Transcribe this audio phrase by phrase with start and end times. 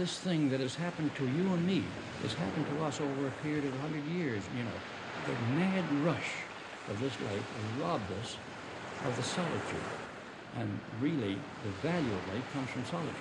[0.00, 1.84] this thing that has happened to you and me
[2.22, 4.78] has happened to us over a period of 100 years, you know.
[5.26, 6.32] The mad rush
[6.88, 8.38] of this life has robbed us
[9.04, 9.90] of the solitude.
[10.56, 13.12] And really, the value of life comes from solitude,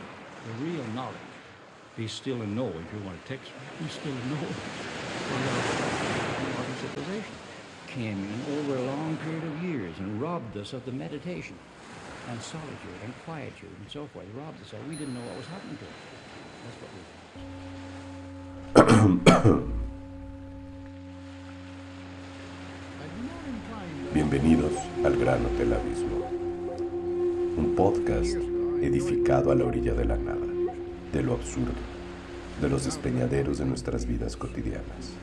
[0.47, 1.17] the real knowledge.
[1.97, 4.37] Be still and know, if you want to text, be still and know.
[6.79, 7.35] Civilization
[7.87, 11.57] came in over a long period of years and robbed us of the meditation
[12.29, 14.25] and solitude and quietude and so forth.
[14.33, 16.18] Robbed us of we didn't know what was happening to us.
[24.13, 24.73] Bienvenidos
[25.05, 26.25] al Gran Hotel Abismo,
[27.57, 28.35] un podcast
[28.81, 30.45] edificado a la orilla de la nada,
[31.13, 31.71] de lo absurdo,
[32.61, 35.13] de los despeñaderos de nuestras vidas cotidianas.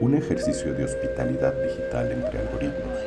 [0.00, 2.98] Un ejercicio de hospitalidad digital entre algoritmos,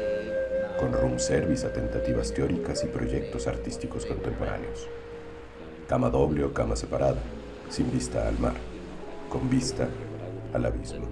[0.80, 4.88] con room service a tentativas teóricas y proyectos artísticos contemporáneos.
[5.90, 7.20] Cama doble o cama separada,
[7.70, 8.54] sin vista al mar,
[9.32, 9.88] con vista
[10.54, 11.08] al abismo.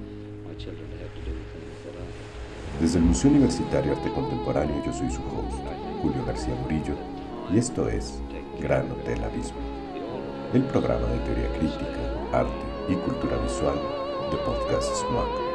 [2.82, 5.58] Desde el Museo Universitario Arte Contemporáneo yo soy su host,
[6.02, 6.94] Julio García Murillo,
[7.52, 8.22] y esto es
[8.62, 9.60] Gran Hotel Abismo,
[10.54, 12.52] el programa de teoría crítica, arte
[12.90, 13.80] y cultura visual
[14.32, 15.49] de Podcast SMAC.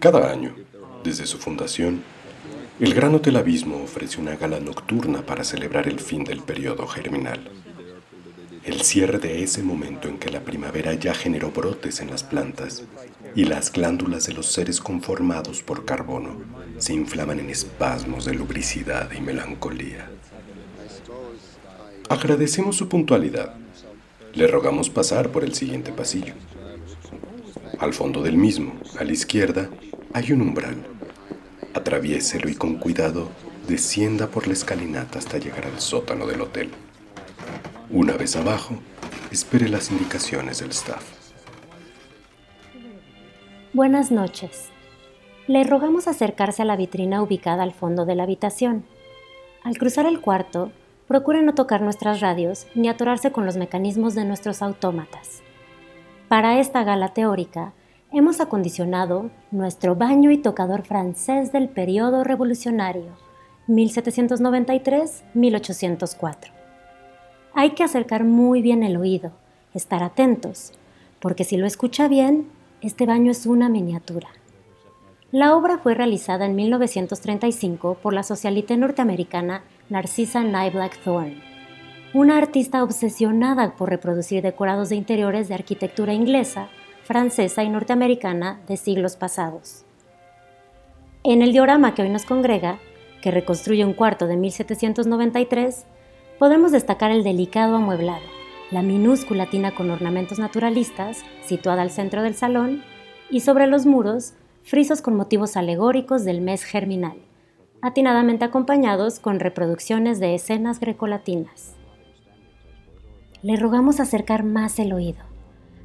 [0.00, 0.54] Cada año,
[1.04, 2.02] desde su fundación,
[2.80, 7.50] el Gran Hotel Abismo ofrece una gala nocturna para celebrar el fin del periodo germinal.
[8.64, 12.84] El cierre de ese momento en que la primavera ya generó brotes en las plantas
[13.34, 16.40] y las glándulas de los seres conformados por carbono
[16.78, 20.10] se inflaman en espasmos de lubricidad y melancolía.
[22.08, 23.54] Agradecemos su puntualidad.
[24.32, 26.32] Le rogamos pasar por el siguiente pasillo.
[27.78, 29.70] Al fondo del mismo, a la izquierda,
[30.12, 30.76] hay un umbral.
[31.74, 33.28] Atraviéselo y con cuidado
[33.68, 36.70] descienda por la escalinata hasta llegar al sótano del hotel.
[37.90, 38.74] Una vez abajo,
[39.30, 41.04] espere las indicaciones del staff.
[43.72, 44.68] Buenas noches.
[45.46, 48.84] Le rogamos acercarse a la vitrina ubicada al fondo de la habitación.
[49.62, 50.72] Al cruzar el cuarto,
[51.06, 55.42] procure no tocar nuestras radios ni atorarse con los mecanismos de nuestros autómatas.
[56.28, 57.72] Para esta gala teórica,
[58.12, 63.12] hemos acondicionado nuestro baño y tocador francés del periodo revolucionario,
[63.68, 66.36] 1793-1804.
[67.54, 69.30] Hay que acercar muy bien el oído,
[69.74, 70.72] estar atentos,
[71.20, 72.48] porque si lo escucha bien,
[72.80, 74.26] este baño es una miniatura.
[75.30, 81.40] La obra fue realizada en 1935 por la socialite norteamericana Narcissa Nye Blackthorne,
[82.12, 86.70] una artista obsesionada por reproducir decorados de interiores de arquitectura inglesa
[87.10, 89.84] francesa y norteamericana de siglos pasados.
[91.24, 92.78] En el diorama que hoy nos congrega,
[93.20, 95.86] que reconstruye un cuarto de 1793,
[96.38, 98.22] podemos destacar el delicado amueblado,
[98.70, 102.84] la minúscula tina con ornamentos naturalistas, situada al centro del salón,
[103.28, 107.16] y sobre los muros, frisos con motivos alegóricos del mes germinal,
[107.82, 111.74] atinadamente acompañados con reproducciones de escenas grecolatinas.
[113.42, 115.29] Le rogamos acercar más el oído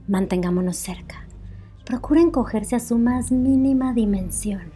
[0.07, 1.25] Mantengámonos cerca.
[1.83, 4.71] Procuren cogerse a su más mínima dimensión.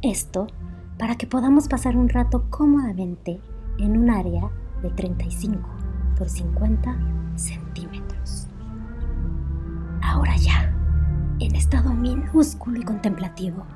[0.00, 0.46] Esto
[0.98, 3.40] para que podamos pasar un rato cómodamente
[3.78, 4.50] en un área
[4.82, 5.68] de 35
[6.16, 6.96] por 50
[7.36, 8.46] centímetros.
[10.02, 10.74] Ahora ya,
[11.40, 13.66] en estado minúsculo y contemplativo,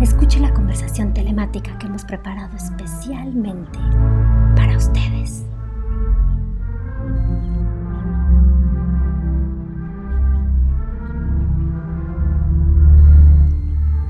[0.00, 3.80] escuche la conversación telemática que hemos preparado especialmente
[4.54, 5.49] para ustedes.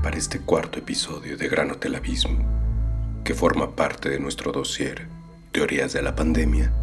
[0.01, 2.43] Para este cuarto episodio de Gran Hotel Abismo,
[3.23, 5.07] que forma parte de nuestro dossier
[5.51, 6.73] Teorías de la Pandemia,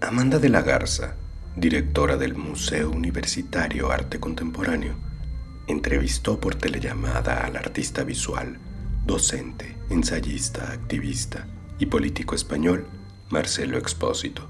[0.00, 1.14] Amanda de la Garza,
[1.54, 4.96] directora del Museo Universitario Arte Contemporáneo,
[5.68, 8.58] entrevistó por telellamada al artista visual,
[9.06, 11.46] docente, ensayista, activista
[11.78, 12.86] y político español
[13.30, 14.48] Marcelo Expósito.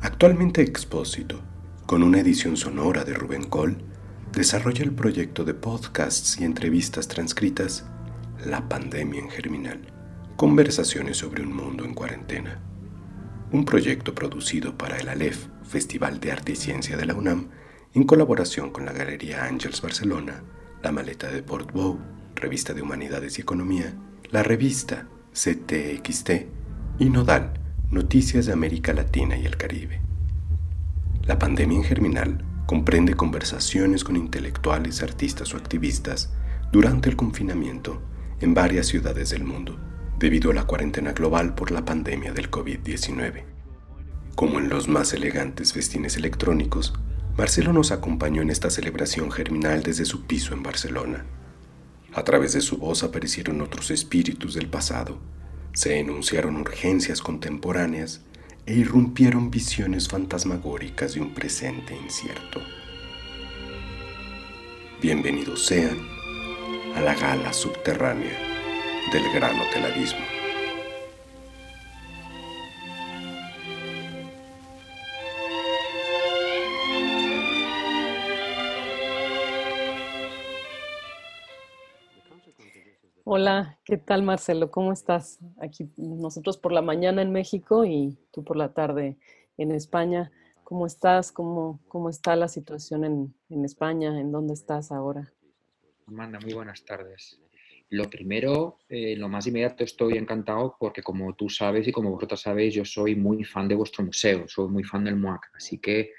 [0.00, 1.40] Actualmente Expósito,
[1.86, 3.87] con una edición sonora de Rubén Cole,
[4.38, 7.84] desarrolla el proyecto de podcasts y entrevistas transcritas
[8.46, 9.80] La pandemia en Germinal,
[10.36, 12.60] conversaciones sobre un mundo en cuarentena.
[13.50, 17.48] Un proyecto producido para el ALEF, Festival de Arte y Ciencia de la UNAM,
[17.94, 20.44] en colaboración con la Galería Ángels Barcelona,
[20.84, 21.98] La Maleta de Port Bow,
[22.36, 23.92] Revista de Humanidades y Economía,
[24.30, 26.30] la revista CTXT
[27.00, 27.54] y Nodal,
[27.90, 30.00] Noticias de América Latina y el Caribe.
[31.24, 36.34] La pandemia en Germinal comprende conversaciones con intelectuales, artistas o activistas
[36.70, 38.02] durante el confinamiento
[38.42, 39.78] en varias ciudades del mundo,
[40.18, 43.44] debido a la cuarentena global por la pandemia del COVID-19.
[44.34, 46.92] Como en los más elegantes festines electrónicos,
[47.38, 51.24] Marcelo nos acompañó en esta celebración germinal desde su piso en Barcelona.
[52.12, 55.18] A través de su voz aparecieron otros espíritus del pasado,
[55.72, 58.20] se enunciaron urgencias contemporáneas
[58.68, 62.60] e irrumpieron visiones fantasmagóricas de un presente incierto.
[65.00, 65.96] Bienvenidos sean
[66.94, 68.38] a la gala subterránea
[69.10, 70.37] del Gran Hotel Abismo.
[83.30, 84.70] Hola, ¿qué tal Marcelo?
[84.70, 85.38] ¿Cómo estás?
[85.60, 89.18] Aquí nosotros por la mañana en México y tú por la tarde
[89.58, 90.32] en España.
[90.64, 91.30] ¿Cómo estás?
[91.30, 94.18] ¿Cómo, cómo está la situación en, en España?
[94.18, 95.30] ¿En dónde estás ahora?
[96.06, 97.38] Amanda, muy buenas tardes.
[97.90, 102.40] Lo primero, eh, lo más inmediato, estoy encantado porque como tú sabes y como vosotros
[102.40, 106.12] sabéis, yo soy muy fan de vuestro museo, soy muy fan del MUAC, así que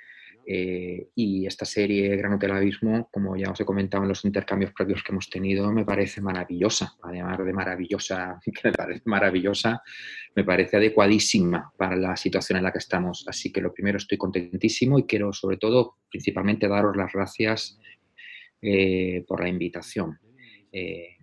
[0.52, 4.74] eh, y esta serie Gran Hotel Abismo, como ya os he comentado en los intercambios
[4.74, 6.96] previos que hemos tenido, me parece maravillosa.
[7.04, 9.84] Además de maravillosa, me parece maravillosa,
[10.36, 13.26] me parece adecuadísima para la situación en la que estamos.
[13.28, 17.80] Así que lo primero, estoy contentísimo y quiero sobre todo, principalmente, daros las gracias
[18.60, 20.18] eh, por la invitación.
[20.72, 21.16] Eh,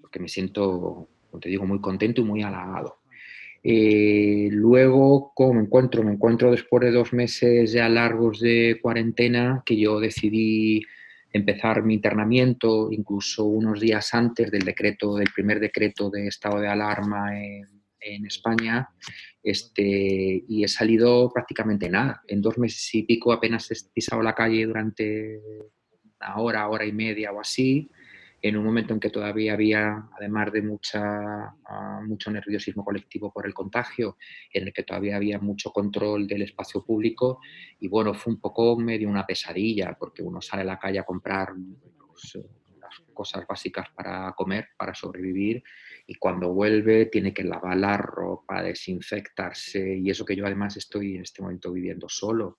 [0.00, 3.00] porque me siento, como te digo, muy contento y muy halagado.
[3.66, 6.02] Eh, luego, ¿cómo me encuentro?
[6.02, 10.82] Me encuentro después de dos meses ya largos de cuarentena que yo decidí
[11.32, 16.68] empezar mi internamiento incluso unos días antes del decreto, del primer decreto de estado de
[16.68, 17.64] alarma en,
[18.00, 18.86] en España,
[19.42, 22.20] este, y he salido prácticamente nada.
[22.28, 25.40] En dos meses y pico apenas he pisado la calle durante
[26.20, 27.90] una hora, hora y media o así
[28.44, 31.00] en un momento en que todavía había, además de mucha,
[31.64, 34.18] ah, mucho nerviosismo colectivo por el contagio,
[34.52, 37.40] en el que todavía había mucho control del espacio público
[37.80, 41.04] y bueno, fue un poco medio una pesadilla porque uno sale a la calle a
[41.04, 41.54] comprar
[42.06, 42.38] pues,
[42.78, 45.64] las cosas básicas para comer, para sobrevivir
[46.06, 51.14] y cuando vuelve tiene que lavar la ropa, desinfectarse y eso que yo además estoy
[51.14, 52.58] en este momento viviendo solo.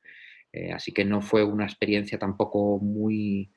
[0.52, 3.52] Eh, así que no fue una experiencia tampoco muy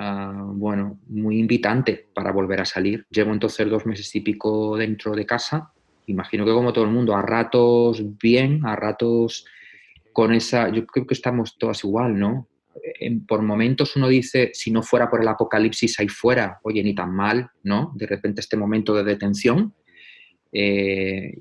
[0.00, 3.04] Ah, bueno, muy invitante para volver a salir.
[3.10, 5.72] Llevo entonces dos meses y pico dentro de casa.
[6.06, 9.44] Imagino que como todo el mundo, a ratos bien, a ratos
[10.12, 12.46] con esa, yo creo que estamos todas igual, ¿no?
[13.26, 17.12] por momentos uno dice, si no fuera por el apocalipsis ahí fuera, oye, ni tan
[17.12, 17.92] mal, ¿no?
[17.96, 19.74] De repente este momento de detención.
[20.52, 21.34] Eh,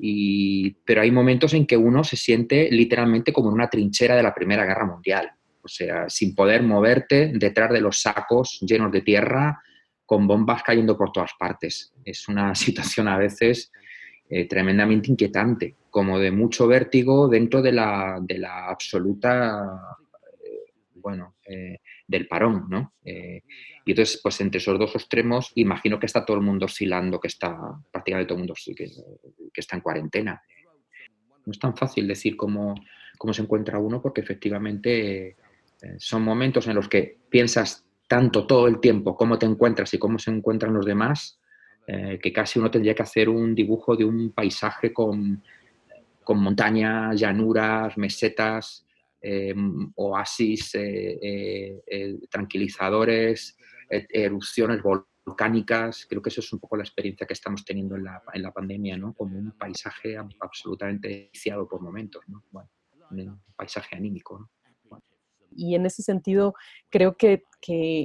[0.83, 4.33] pero hay momentos en que uno se siente literalmente como en una trinchera de la
[4.33, 5.31] Primera Guerra Mundial
[5.68, 9.62] o sea, sin poder moverte detrás de los sacos llenos de tierra,
[10.06, 11.94] con bombas cayendo por todas partes.
[12.06, 13.69] Es una situación a veces
[14.30, 19.78] eh, tremendamente inquietante, como de mucho vértigo dentro de la, de la absoluta,
[20.42, 22.94] eh, bueno, eh, del parón, ¿no?
[23.04, 27.28] y entonces, pues entre esos dos extremos, imagino que está todo el mundo oscilando, que
[27.28, 27.57] está
[27.92, 28.86] prácticamente todo el mundo que,
[29.54, 30.42] que está en cuarentena.
[31.45, 32.76] No es tan fácil decir cómo,
[33.18, 35.36] cómo se encuentra uno, porque efectivamente eh,
[35.98, 40.18] son momentos en los que piensas tanto todo el tiempo cómo te encuentras y cómo
[40.18, 41.40] se encuentran los demás,
[41.86, 45.44] eh, que casi uno tendría que hacer un dibujo de un paisaje con,
[46.24, 48.86] con montañas, llanuras, mesetas,
[49.22, 49.54] eh,
[49.96, 50.78] oasis,
[52.30, 53.57] tranquilizadores,
[53.90, 56.06] erupciones volcánicas.
[56.10, 58.52] Creo que eso es un poco la experiencia que estamos teniendo en la, en la
[58.52, 59.14] pandemia, ¿no?
[59.14, 62.44] como un paisaje absolutamente viciado por momentos, ¿no?
[63.12, 64.40] un paisaje anímico.
[64.40, 64.56] ¿no?
[65.57, 66.54] Y en ese sentido
[66.90, 67.44] creo que,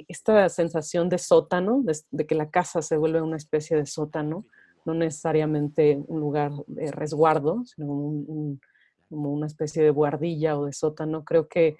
[0.08, 4.46] esta sensación de sótano, de, que la casa se vuelve una especie de sótano,
[4.84, 7.86] no necesariamente un lugar de resguardo, sino
[9.08, 11.76] como, una especie de buhardilla o de sótano, creo que,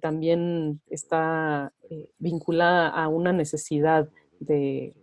[0.00, 4.94] también está eh, vinculada a una necesidad de,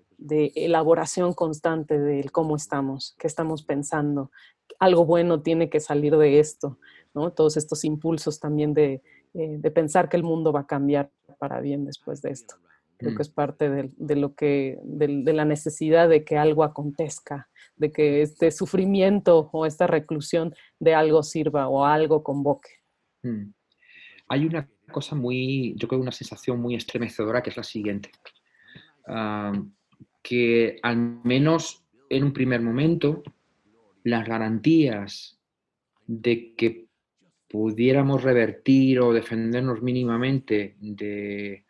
[0.55, 4.31] elaboración constante del cómo estamos, qué estamos pensando.
[4.79, 6.77] Algo bueno tiene que salir de esto,
[7.13, 7.33] ¿no?
[7.33, 9.01] Todos estos impulsos también de,
[9.33, 12.55] eh, de pensar que el mundo va a cambiar para bien después de esto.
[12.97, 13.21] Creo que mm.
[13.21, 18.51] es parte de, lo que, de, la necesidad de que algo acontezca, de que este
[18.51, 22.71] sufrimiento o esta reclusión de algo sirva o algo convoque.
[23.23, 23.53] Mm.
[24.27, 28.11] Hay una cosa muy, yo creo una sensación muy estremecedora que es la siguiente,
[30.21, 33.23] que al menos en un primer momento
[34.03, 35.39] las garantías
[36.05, 36.88] de que
[37.49, 41.65] pudiéramos revertir o defendernos mínimamente de,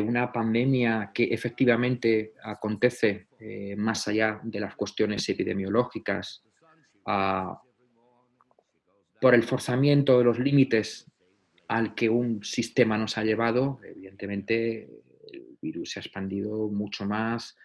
[0.00, 6.42] una pandemia que efectivamente acontece eh, más allá de las cuestiones epidemiológicas,
[9.20, 11.10] por el forzamiento de los límites
[11.68, 14.88] al que un sistema nos ha llevado, evidentemente
[15.32, 17.56] el virus se ha expandido mucho más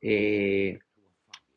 [0.00, 0.78] eh,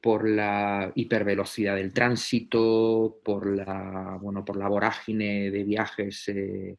[0.01, 6.77] por la hipervelocidad del tránsito, por la, bueno, por la vorágine de viajes eh,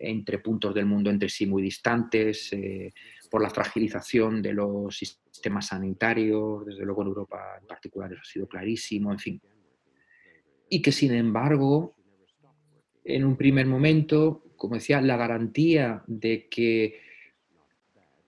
[0.00, 2.92] entre puntos del mundo entre sí muy distantes, eh,
[3.30, 8.24] por la fragilización de los sistemas sanitarios, desde luego en Europa en particular eso ha
[8.24, 9.40] sido clarísimo, en fin.
[10.70, 11.94] Y que sin embargo,
[13.04, 17.00] en un primer momento, como decía, la garantía de que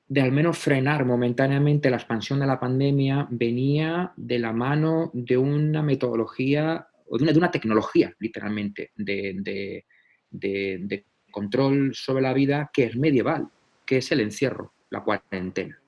[0.08, 5.36] de al menos frenar momentáneamente la expansión de la pandemia venía de la mano de
[5.36, 9.84] una metodología o de una, tecnología, literalmente, de,
[10.30, 13.48] de, control sobre la vida que es medieval,
[13.84, 15.80] que es el encierro, la cuarentena.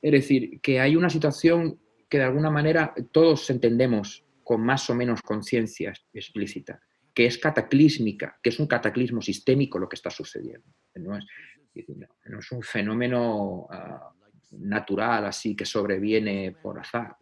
[0.00, 4.94] Es decir, que hay una situación que de alguna manera todos entendemos con más o
[4.94, 6.80] menos conciencia explícita,
[7.12, 10.68] que es cataclísmica, que es un cataclismo sistémico lo que está sucediendo.
[12.26, 14.12] No es un fenómeno ah,
[14.52, 17.16] natural así que sobreviene por azar.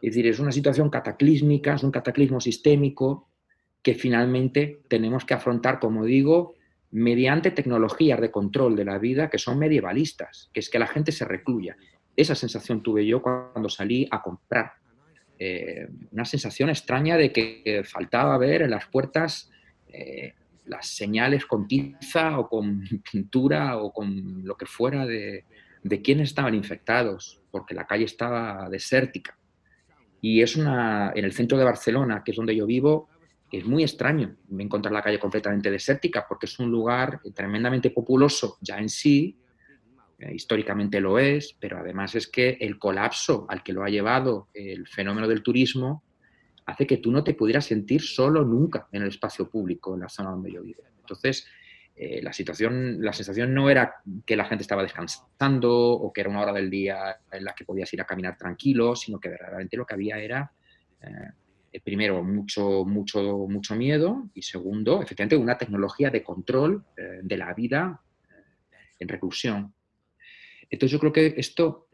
[0.00, 3.28] Es decir, es una situación cataclísmica, es un cataclismo sistémico
[3.82, 6.54] que finalmente tenemos que afrontar, como digo,
[6.90, 11.12] mediante tecnologías de control de la vida que son medievalistas, que es que la gente
[11.12, 11.76] se recluya.
[12.16, 14.72] Esa sensación tuve yo cuando salí a comprar.
[15.38, 19.50] Eh, una sensación extraña de que faltaba ver en las puertas
[19.88, 20.34] eh,
[20.66, 25.44] las señales con tiza o con pintura o con lo que fuera de,
[25.82, 29.38] de quiénes estaban infectados, porque la calle estaba desértica.
[30.20, 33.08] Y es una, en el centro de Barcelona, que es donde yo vivo,
[33.50, 38.78] es muy extraño encontrar la calle completamente desértica, porque es un lugar tremendamente populoso ya
[38.78, 39.36] en sí,
[40.18, 44.48] eh, históricamente lo es, pero además es que el colapso al que lo ha llevado
[44.54, 46.02] el fenómeno del turismo
[46.66, 50.08] hace que tú no te pudieras sentir solo nunca en el espacio público, en la
[50.08, 50.82] zona donde yo vivo.
[51.00, 51.46] Entonces,
[51.94, 56.30] eh, la situación, la sensación no era que la gente estaba descansando o que era
[56.30, 59.76] una hora del día en la que podías ir a caminar tranquilo, sino que verdaderamente
[59.76, 60.52] lo que había era,
[61.02, 67.36] eh, primero, mucho, mucho, mucho miedo y segundo, efectivamente, una tecnología de control eh, de
[67.36, 68.00] la vida
[68.98, 69.74] en reclusión.
[70.70, 71.88] Entonces yo creo que esto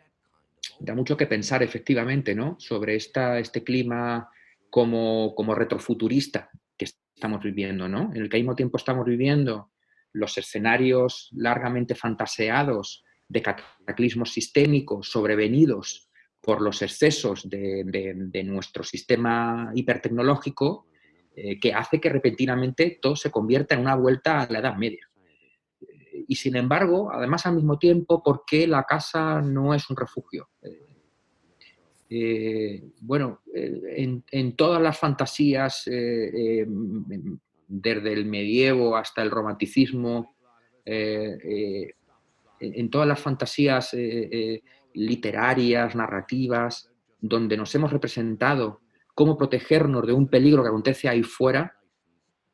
[0.79, 2.57] da mucho que pensar efectivamente ¿no?
[2.61, 4.31] sobre esta, este clima
[4.71, 8.11] como, como retrofuturista que estamos viviendo, ¿no?
[8.15, 9.73] En el que al mismo tiempo estamos viviendo
[10.13, 16.09] los escenarios largamente fantaseados de cataclismos sistémicos sobrevenidos
[16.41, 20.87] por los excesos de, nuestro sistema hipertecnológico,
[21.35, 25.07] eh, que hace que repentinamente todo se convierta en una vuelta a la Edad Media.
[26.27, 30.51] Y sin embargo, además al mismo tiempo, ¿por qué la casa no es un refugio?
[30.63, 30.88] Eh,
[32.11, 36.67] eh, bueno, eh, en, todas las fantasías, eh,
[37.67, 40.35] desde el medievo hasta el romanticismo,
[40.87, 41.93] en
[42.91, 43.95] todas las fantasías
[44.95, 48.81] literarias, narrativas, donde nos hemos representado
[49.15, 51.77] cómo protegernos de un peligro que acontece ahí fuera,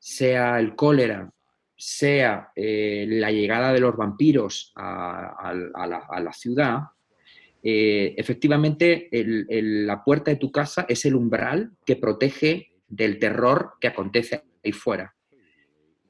[0.00, 1.32] sea el cólera,
[1.76, 6.80] sea la llegada de los vampiros a la ciudad,
[7.66, 13.88] eh, efectivamente la puerta de tu casa es el umbral que protege del terror que
[13.88, 15.14] acontece ahí fuera.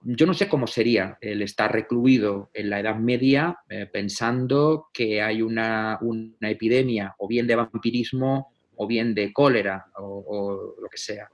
[0.02, 5.23] Yo no sé cómo sería el estar recluido en la Edad Media eh, pensando que
[5.23, 6.00] hay una,
[6.40, 11.28] epidemia o bien de vampirismo o bien de cólera o, lo que sea.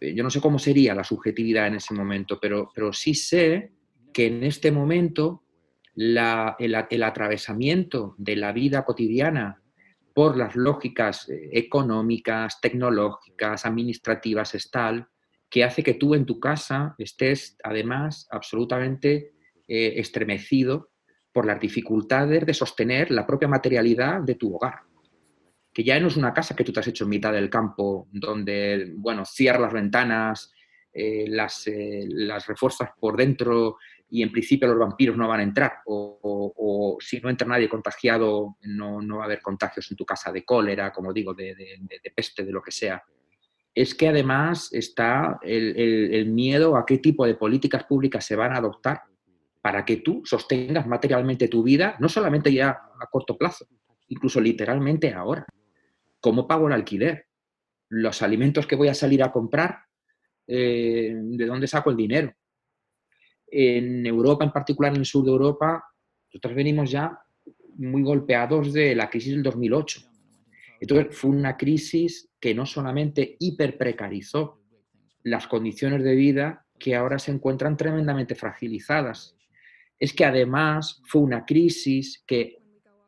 [0.00, 3.72] Eh, yo no sé cómo sería la subjetividad en ese momento, pero, pero sí sé
[4.12, 5.44] que en este momento
[6.00, 9.62] el, atravesamiento de la vida cotidiana
[10.14, 15.08] por las lógicas eh, económicas, tecnológicas, administrativas, es tal
[15.48, 19.32] que hace que tú en tu casa estés además absolutamente
[19.66, 20.90] eh, estremecido
[21.32, 24.80] por las dificultades de sostener la propia materialidad de tu hogar.
[25.72, 28.08] Que ya no es una casa que tú te has hecho en mitad del campo,
[28.12, 30.52] donde, bueno, cierras las ventanas,
[30.92, 31.68] eh, las,
[32.08, 33.76] las refuerzas por dentro
[34.10, 38.56] y en principio los vampiros no van a entrar, o, si no entra nadie contagiado,
[38.62, 42.10] no, no, va a haber contagios en tu casa de cólera, como digo, de, de,
[42.14, 43.02] peste, de lo que sea.
[43.72, 48.52] Es que además está el, el, miedo a qué tipo de políticas públicas se van
[48.52, 49.02] a adoptar
[49.62, 53.66] para que tú sostengas materialmente tu vida, no solamente ya a corto plazo,
[54.08, 55.46] incluso literalmente ahora.
[56.20, 57.26] ¿Cómo pago el alquiler?
[57.88, 59.84] Los alimentos que voy a salir a comprar
[60.46, 62.34] eh, de dónde saco el dinero.
[63.50, 65.84] En Europa, en particular en el sur de Europa,
[66.26, 67.18] nosotros venimos ya
[67.76, 70.00] muy golpeados de la crisis del 2008.
[70.80, 74.60] Entonces, fue una crisis que no solamente hiperprecarizó
[75.22, 79.36] las condiciones de vida que ahora se encuentran tremendamente fragilizadas.
[79.98, 82.58] Es que además fue una crisis que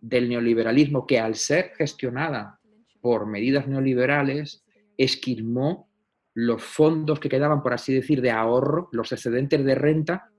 [0.01, 2.61] del neoliberalismo que al ser gestionada
[3.01, 4.65] por medidas neoliberales
[4.99, 5.89] esquilmó
[6.35, 10.32] los fondos que quedaban, por así decir, de ahorro, los excedentes de renta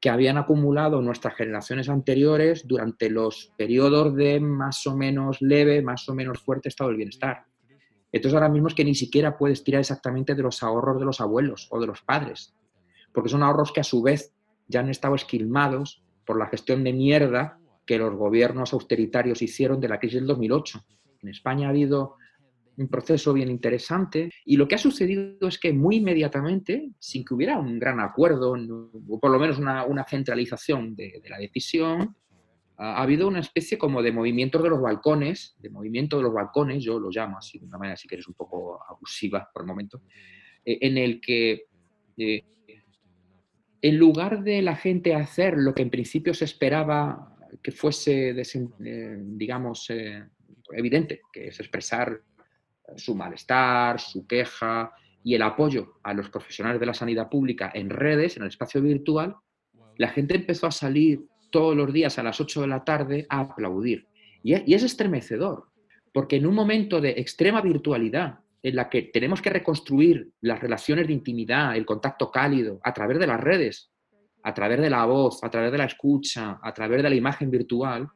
[0.00, 6.08] que habían acumulado nuestras generaciones anteriores durante los periodos de más o menos leve, más
[6.08, 7.44] o menos fuerte estado del bienestar.
[8.12, 11.20] Entonces ahora mismo es que ni siquiera puedes tirar exactamente de los ahorros de los
[11.20, 12.54] abuelos o de los padres,
[13.12, 14.32] porque son ahorros que a su vez
[14.68, 19.88] ya han estado esquilmados por la gestión de mierda que los gobiernos austeritarios hicieron de
[19.88, 20.84] la crisis del 2008.
[21.22, 22.16] En España ha habido
[22.78, 24.30] un proceso bien interesante.
[24.44, 28.52] Y lo que ha sucedido es que muy inmediatamente, sin que hubiera un gran acuerdo,
[28.52, 32.16] o por lo menos una, centralización de, la decisión,
[32.76, 36.82] ha habido una especie como de movimientos de los balcones, de movimiento de los balcones,
[36.82, 40.02] yo lo llamo así de una manera, si quieres, un poco abusiva por el momento,
[40.64, 41.64] eh, en el que
[42.16, 42.44] eh,
[43.82, 49.16] en lugar de la gente hacer lo que en principio se esperaba que fuese, eh,
[49.20, 49.90] digamos,
[50.70, 52.20] evidente, que es expresar
[52.96, 54.92] su malestar, su queja
[55.22, 58.80] y el apoyo a los profesionales de la sanidad pública en redes, en el espacio
[58.80, 59.36] virtual,
[59.96, 63.40] la gente empezó a salir todos los días a las 8 de la tarde a
[63.40, 64.06] aplaudir.
[64.42, 65.64] Y es estremecedor,
[66.12, 71.06] porque en un momento de extrema virtualidad, en la que tenemos que reconstruir las relaciones
[71.06, 73.90] de intimidad, el contacto cálido, a través de las redes,
[74.42, 77.50] a través de la voz, a través de la escucha, a través de la imagen
[77.50, 78.08] virtual,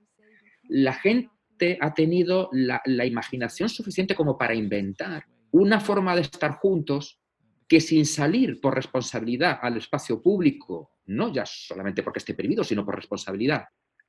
[0.69, 1.32] la gente
[1.81, 7.21] ha tenido la, imaginación suficiente como para inventar una forma de estar juntos
[7.69, 12.85] que sin salir por responsabilidad al espacio público, no ya solamente porque esté prohibido, sino
[12.85, 13.65] por responsabilidad,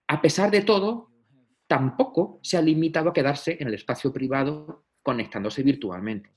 [0.08, 1.10] a pesar de todo,
[1.68, 6.30] tampoco se ha limitado a quedarse en el espacio privado conectándose virtualmente.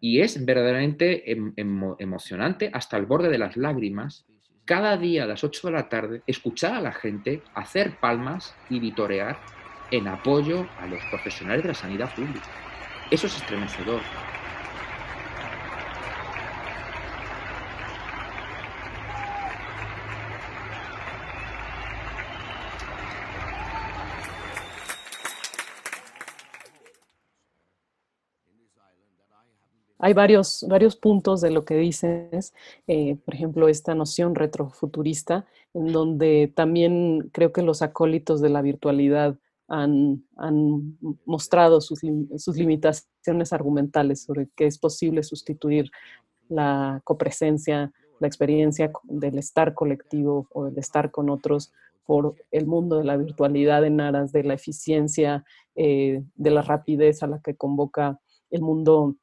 [0.00, 1.52] Y es verdaderamente em,
[1.98, 4.26] emocionante hasta el borde de las lágrimas
[4.68, 8.78] cada día a las 8 de la tarde escuchar a la gente hacer palmas y
[8.78, 9.40] vitorear
[9.90, 12.46] en apoyo a los profesionales de la sanidad pública.
[13.10, 14.00] Eso es estremecedor.
[30.00, 32.54] Hay varios, varios puntos de lo que dices,
[32.86, 38.62] eh, por ejemplo, esta noción retrofuturista, en donde también creo que los acólitos de la
[38.62, 39.36] virtualidad
[39.68, 40.24] han,
[41.26, 42.02] mostrado sus,
[42.56, 45.90] limitaciones argumentales sobre que es posible sustituir
[46.48, 51.72] la copresencia, la experiencia del estar colectivo o del estar con otros
[52.06, 55.44] por el mundo de la virtualidad en aras de la eficiencia,
[55.76, 58.18] eh, de la rapidez a la que convoca
[58.50, 59.16] el mundo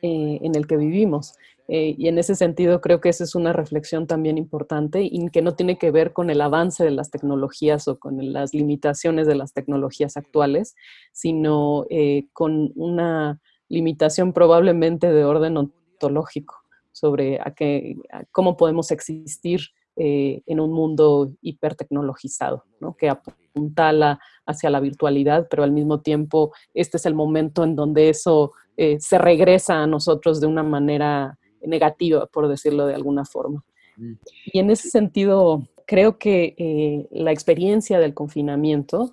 [0.00, 1.34] eh, en el que vivimos.
[1.72, 5.40] Eh, y en ese sentido creo que esa es una reflexión también importante y que
[5.40, 9.36] no tiene que ver con el avance de las tecnologías o con las limitaciones de
[9.36, 10.74] las tecnologías actuales,
[11.12, 16.56] sino eh, con una limitación probablemente de orden ontológico
[16.90, 17.94] sobre a qué,
[18.32, 19.60] cómo podemos existir
[19.94, 22.96] eh, en un mundo hipertecnologizado, ¿no?
[22.96, 28.08] que apuntala hacia la virtualidad, pero al mismo tiempo este es el momento en donde
[28.08, 28.54] eso
[28.98, 33.64] se regresa a nosotros de una manera negativa, por decirlo de alguna forma.
[33.96, 34.12] Mm.
[34.52, 39.10] Y en ese sentido, creo que eh, la experiencia del confinamiento,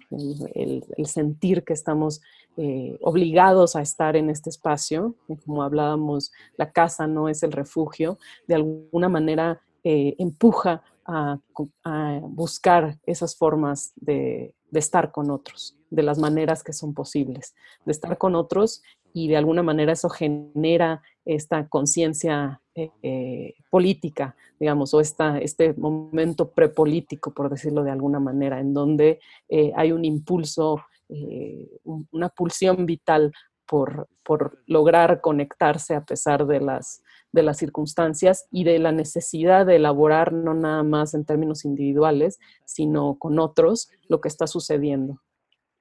[0.53, 2.21] el, sentir que estamos
[2.55, 8.19] eh, obligados a estar en este espacio, como hablábamos, la casa no es el refugio,
[8.47, 11.39] de alguna manera eh, empuja a,
[12.21, 17.55] buscar esas formas de, de estar con otros, de las maneras que son posibles,
[17.86, 18.83] de estar con otros
[19.13, 25.74] y de alguna manera eso genera esta conciencia eh, eh, política, digamos, o esta, este
[25.74, 30.82] momento prepolítico, por decirlo de alguna manera, en donde eh, hay un impulso,
[32.12, 33.32] una pulsión vital
[33.65, 39.65] por, por, lograr conectarse a pesar de las, de las circunstancias y de la necesidad
[39.65, 45.22] de elaborar no nada más en términos individuales, sino con otros lo que está sucediendo.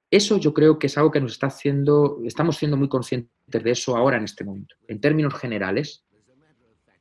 [0.09, 3.71] Eso yo creo que es algo que nos está haciendo, estamos siendo muy conscientes de
[3.71, 4.75] eso ahora en este momento.
[4.87, 6.05] En términos generales,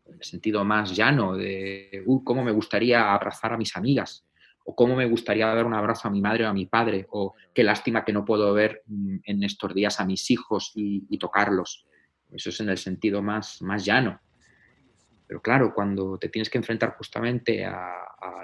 [0.07, 4.27] en el sentido más llano de cómo me gustaría abrazar a mis amigas,
[4.64, 7.35] o cómo me gustaría dar un abrazo a mi madre o a mi padre, o
[7.55, 11.87] qué lástima que no puedo ver mm, en estos días a mis hijos y, tocarlos.
[12.33, 14.21] Eso es en el sentido más, más llano.
[15.29, 17.92] Pero claro, cuando te tienes que enfrentar justamente a,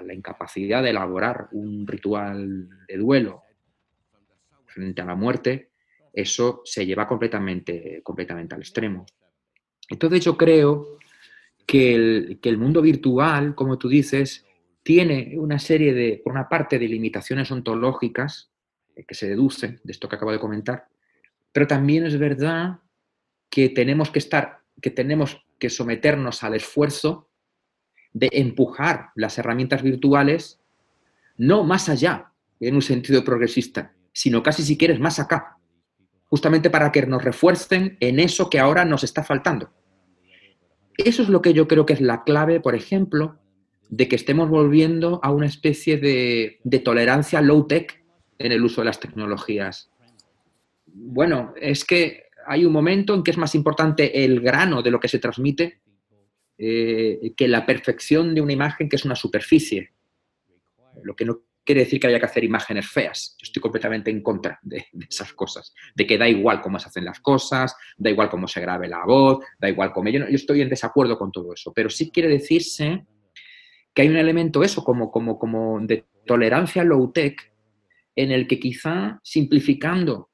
[0.01, 3.43] la incapacidad de elaborar un ritual de duelo
[4.73, 5.71] frente a la muerte,
[6.11, 9.05] eso se lleva completamente, completamente al extremo.
[9.89, 10.97] Entonces yo creo
[11.65, 14.45] que el, que el mundo virtual, como tú dices,
[14.83, 18.51] tiene una serie de, por una parte, de limitaciones ontológicas
[18.95, 20.87] eh, que se deducen de esto que acabo de comentar,
[21.51, 22.79] pero también es verdad
[23.49, 27.29] que tenemos que estar, que tenemos que someternos al esfuerzo
[28.11, 30.59] de empujar las herramientas virtuales
[31.37, 35.57] no más allá, en un sentido progresista, sino casi si quieres más acá,
[36.25, 39.71] justamente para que nos refuercen en eso que ahora nos está faltando.
[40.97, 43.39] Eso es lo que yo creo que es la clave, por ejemplo,
[43.89, 48.03] de que estemos volviendo a una especie de, tolerancia low-tech
[48.37, 49.91] en el uso de las tecnologías.
[50.85, 54.99] Bueno, es que hay un momento en que es más importante el grano de lo
[54.99, 55.79] que se transmite
[56.57, 59.91] eh, que la perfección de una imagen que es una superficie.
[61.03, 63.35] Lo que no quiere decir que haya que hacer imágenes feas.
[63.39, 67.05] Yo estoy completamente en contra de, esas cosas, de que da igual cómo se hacen
[67.05, 70.09] las cosas, da igual cómo se grabe la voz, da igual cómo...
[70.09, 73.05] Yo, estoy en desacuerdo con todo eso, pero sí quiere decirse
[73.93, 77.53] que hay un elemento eso, como, como, como de tolerancia low-tech,
[78.15, 80.29] en el que quizá simplificando,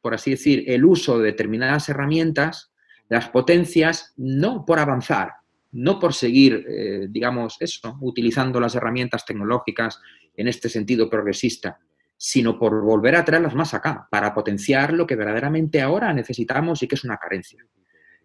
[0.00, 2.72] por así decir, el uso de determinadas herramientas,
[3.08, 5.32] las potencias, no por avanzar,
[5.72, 10.00] no por seguir, eh, digamos, eso, utilizando las herramientas tecnológicas
[10.34, 11.78] en este sentido progresista,
[12.16, 16.86] sino por volver a traerlas más acá, para potenciar lo que verdaderamente ahora necesitamos y
[16.86, 17.66] que es una carencia,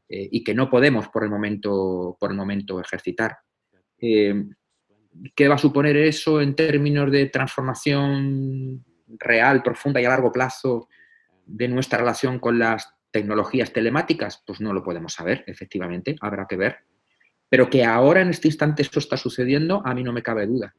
[0.08, 3.38] eh, y que no podemos por el momento, por el momento ejercitar.
[4.00, 4.46] Eh,
[5.36, 8.86] ¿Qué va a suponer eso en términos de transformación
[9.18, 10.88] real, profunda y a largo plazo
[11.46, 14.44] de nuestra relación con las tecnologías telemáticas?
[14.46, 16.78] Pues no lo podemos saber, efectivamente, habrá que ver.
[17.50, 20.76] Pero que ahora en este instante esto está sucediendo, a mí no me cabe duda.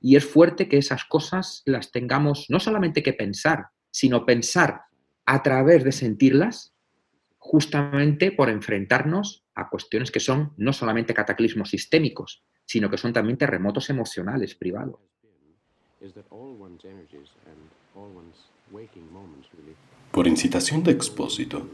[0.00, 4.82] Y es fuerte que esas cosas las tengamos no solamente que pensar, sino pensar
[5.26, 6.74] a través de sentirlas,
[7.38, 13.38] justamente por enfrentarnos a cuestiones que son no solamente cataclismos sistémicos, sino que son también
[13.38, 15.00] terremotos emocionales privados.
[20.12, 21.68] Por incitación de Expósito,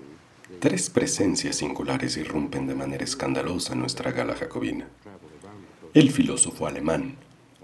[0.60, 4.88] tres presencias singulares irrumpen de manera escandalosa nuestra gala jacobina.
[5.94, 7.16] El filósofo alemán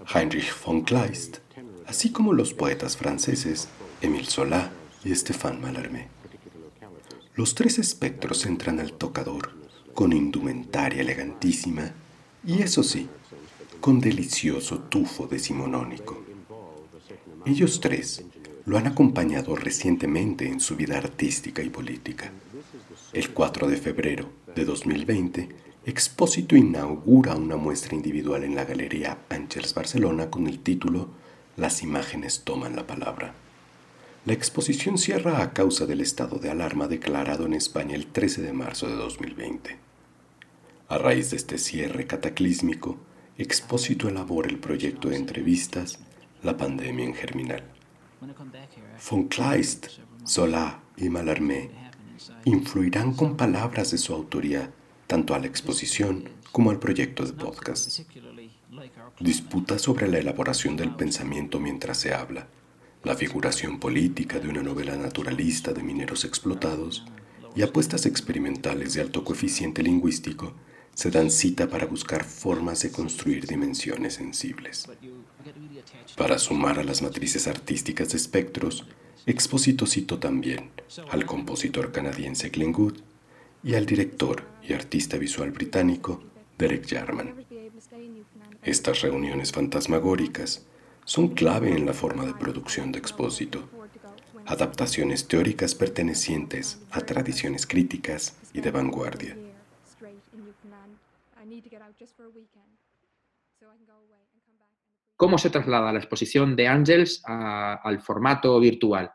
[0.07, 1.37] Heinrich von Kleist,
[1.85, 3.67] así como los poetas franceses
[4.01, 4.71] Émile Zola
[5.03, 6.07] y Stéphane Mallarmé.
[7.35, 9.51] Los tres espectros entran al tocador
[9.93, 11.91] con indumentaria elegantísima
[12.45, 13.07] y eso sí,
[13.79, 16.23] con delicioso tufo decimonónico.
[17.45, 18.23] Ellos tres
[18.65, 22.31] lo han acompañado recientemente en su vida artística y política.
[23.11, 25.49] El 4 de febrero de 2020,
[25.85, 31.09] Expósito inaugura una muestra individual en la Galería Ángels Barcelona con el título
[31.57, 33.33] Las imágenes toman la palabra.
[34.25, 38.53] La exposición cierra a causa del estado de alarma declarado en España el 13 de
[38.53, 39.77] marzo de 2020.
[40.87, 42.97] A raíz de este cierre cataclísmico,
[43.37, 45.99] Expósito elabora el proyecto de entrevistas
[46.43, 47.63] La pandemia en germinal.
[49.09, 49.87] Von Kleist,
[50.25, 51.71] Zola y Mallarmé
[52.45, 54.71] influirán con palabras de su autoría
[55.07, 58.01] tanto a la exposición como al proyecto de podcast.
[59.19, 62.47] Disputa sobre la elaboración del pensamiento mientras se habla,
[63.03, 67.05] la figuración política de una novela naturalista de mineros explotados
[67.55, 70.53] y apuestas experimentales de alto coeficiente lingüístico
[70.95, 74.87] se dan cita para buscar formas de construir dimensiones sensibles.
[76.15, 78.85] Para sumar a las matrices artísticas de espectros,
[79.25, 80.71] Expósito citó también
[81.09, 82.99] al compositor canadiense Glenn Gould
[83.63, 86.23] y al director y artista visual británico
[86.57, 87.45] Derek Jarman.
[88.61, 90.65] Estas reuniones fantasmagóricas
[91.05, 93.69] son clave en la forma de producción de Expósito,
[94.45, 99.37] adaptaciones teóricas pertenecientes a tradiciones críticas y de vanguardia.
[105.15, 109.11] ¿Cómo se traslada la exposición de Angels al formato virtual?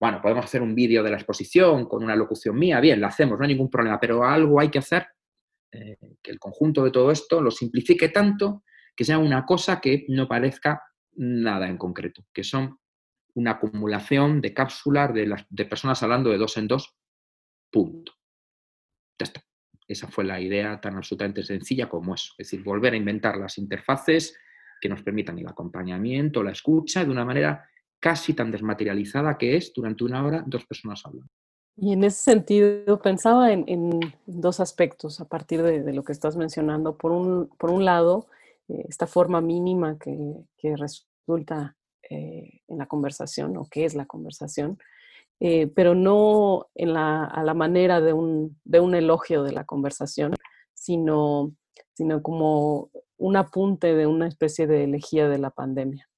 [0.00, 3.38] Bueno, podemos hacer un vídeo de la exposición con una locución mía, bien, la hacemos,
[3.38, 5.06] no hay ningún problema, pero algo hay que hacer
[5.70, 8.64] eh, que el conjunto de todo esto lo simplifique tanto
[8.96, 10.82] que sea una cosa que no parezca
[11.16, 12.78] nada en concreto, que son
[13.34, 16.96] una acumulación de cápsulas de, de personas hablando de dos en dos,
[17.70, 18.12] punto.
[19.18, 19.42] Ya está.
[19.86, 22.32] Esa fue la idea tan absolutamente sencilla como eso.
[22.38, 24.38] Es decir, volver a inventar las interfaces
[24.80, 27.69] que nos permitan el acompañamiento, la escucha de una manera
[28.00, 31.30] casi tan desmaterializada que es durante una hora dos personas hablando.
[31.76, 36.96] Y en ese sentido pensaba en, dos aspectos a partir de, lo que estás mencionando.
[36.96, 38.26] Por un, por un lado,
[38.68, 40.18] eh, esta forma mínima que,
[40.58, 41.76] que resulta
[42.10, 44.78] eh, en la conversación o qué es la conversación,
[45.38, 49.64] eh, pero no en la, a la manera de un, de un elogio de la
[49.64, 50.34] conversación,
[50.74, 51.54] sino,
[51.94, 56.09] sino como un apunte de una especie de elegía de la pandemia.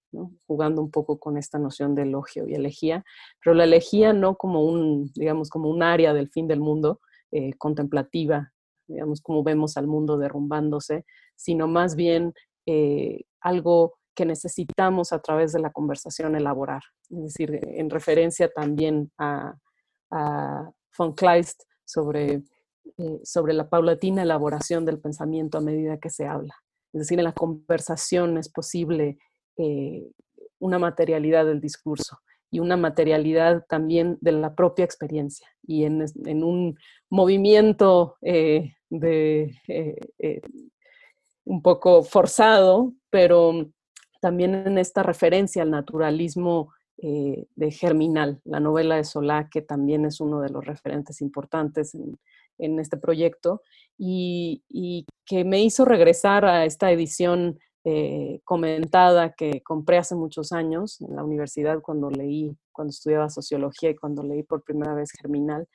[0.46, 3.05] Jugando un poco con esta noción de elogio y elegía,
[3.42, 7.55] pero la elegía no como un, digamos, como un área del fin del mundo eh,
[7.55, 8.53] contemplativa,
[8.87, 11.05] digamos, como vemos al mundo derrumbándose,
[11.37, 12.33] sino más bien
[13.40, 16.83] algo que necesitamos a través de la conversación elaborar.
[17.11, 19.55] Es decir, en referencia también a,
[20.98, 22.42] von Kleist sobre,
[22.98, 26.55] eh, sobre la paulatina elaboración del pensamiento a medida que se habla.
[26.92, 29.18] Es decir, en la conversación es posible
[29.57, 30.11] eh,
[30.59, 32.19] una materialidad del discurso
[32.51, 35.49] y una materialidad también de la propia experiencia.
[35.67, 36.05] Y en,
[36.45, 36.77] un
[37.09, 39.55] movimiento eh, de,
[41.45, 43.71] un poco forzado, pero
[44.21, 50.05] también en esta referencia al naturalismo eh, de Germinal, la novela de Solá, que también
[50.05, 53.62] es uno de los referentes importantes en, este proyecto,
[53.99, 54.62] y,
[55.27, 61.16] que me hizo regresar a esta edición eh, comentada que compré hace muchos años en
[61.16, 65.66] la universidad cuando leí, cuando estudiaba sociología y cuando leí por primera vez Germinal,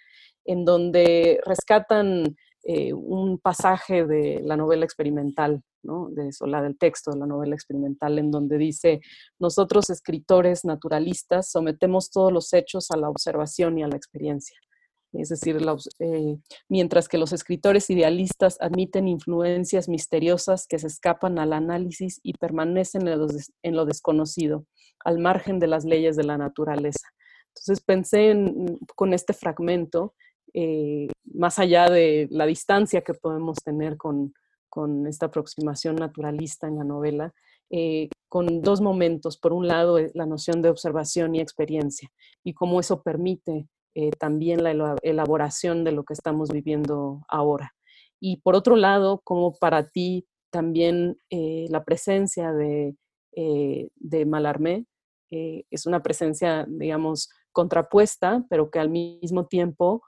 [0.46, 5.62] en donde rescatan eh, un pasaje de la novela experimental
[6.10, 9.00] de Solá, del texto de la novela experimental, en donde dice,
[9.40, 14.60] nosotros escritores naturalistas sometemos todos los hechos a la observación y a la experiencia.
[15.18, 15.58] Es decir,
[16.00, 16.38] eh,
[16.70, 23.08] mientras que los escritores idealistas admiten influencias misteriosas que se escapan al análisis y permanecen
[23.08, 24.66] en lo, desconocido,
[25.04, 27.08] al margen de las leyes de la naturaleza.
[27.48, 28.36] Entonces pensé
[28.96, 30.14] con este fragmento,
[30.54, 34.34] eh, más allá de la distancia que podemos tener con,
[35.08, 37.34] esta aproximación naturalista en la novela,
[37.72, 39.36] eh, con dos momentos.
[39.36, 42.12] Por un lado, la noción de observación y experiencia,
[42.44, 47.74] y cómo eso permite eh, también la elaboración de lo que estamos viviendo ahora.
[48.20, 52.96] Y por otro lado, cómo para ti también la presencia de,
[53.34, 54.86] de Malarmé
[55.30, 60.02] es una presencia, digamos, contrapuesta, pero que al mismo tiempo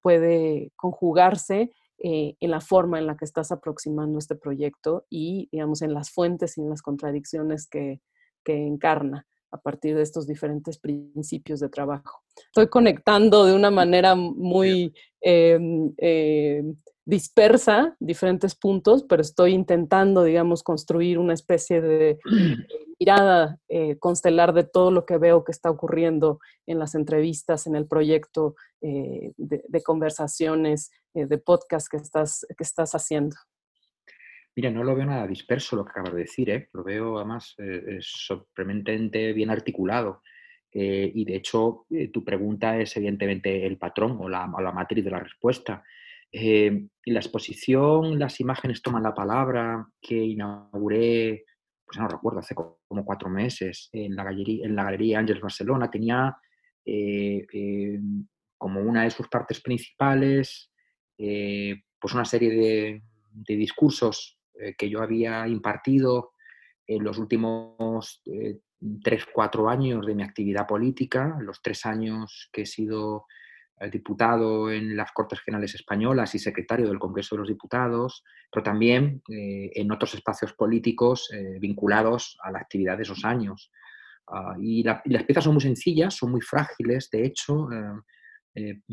[0.00, 1.70] puede conjugarse
[2.04, 6.10] eh, en la forma en la que estás aproximando este proyecto y, digamos, en las
[6.10, 8.00] fuentes y en las contradicciones que,
[8.44, 12.22] que encarna a partir de estos diferentes principios de trabajo.
[12.36, 20.62] Estoy conectando de una manera muy em, em, dispersa diferentes puntos, pero estoy intentando, digamos,
[20.62, 22.18] construir una especie de
[22.98, 27.74] mirada eh, constelar de todo lo que veo que está ocurriendo en las entrevistas, en
[27.74, 33.36] el proyecto eh, de, conversaciones, eh, de podcast que estás, que estás haciendo.
[34.54, 37.56] Mira, no lo veo nada disperso lo que acabas de decir, lo veo además
[38.00, 40.22] sorprendentemente bien articulado.
[40.70, 45.10] y de hecho, tu pregunta es evidentemente el patrón o la, o la matriz de
[45.10, 45.82] la respuesta.
[46.30, 51.44] en la exposición, las imágenes toman la palabra que inauguré
[51.92, 56.34] pues no recuerdo, hace como cuatro meses, en la galería, en la galería Barcelona, tenía
[56.86, 58.00] eh, eh,
[58.56, 60.70] como una de sus partes principales,
[61.18, 64.38] eh, pues una serie de, discursos
[64.76, 66.32] que yo había impartido
[66.86, 68.22] en los últimos
[69.02, 73.26] tres, cuatro años de mi actividad política, los tres años que he sido
[73.90, 79.22] diputado en las Cortes Generales Españolas y secretario del Congreso de los Diputados, pero también
[79.28, 83.70] eh, en otros espacios políticos eh, vinculados a la actividad de esos años.
[84.28, 88.00] Ah, y, las piezas son muy sencillas, son muy frágiles, de hecho, eh,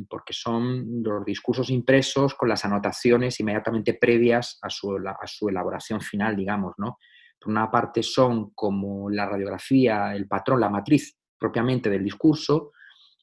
[0.09, 6.01] porque son los discursos impresos con las anotaciones inmediatamente previas a su, a su elaboración
[6.01, 6.73] final, digamos.
[6.77, 6.97] ¿no?
[7.39, 12.71] Por una parte son como la radiografía, el patrón, la matriz propiamente del discurso,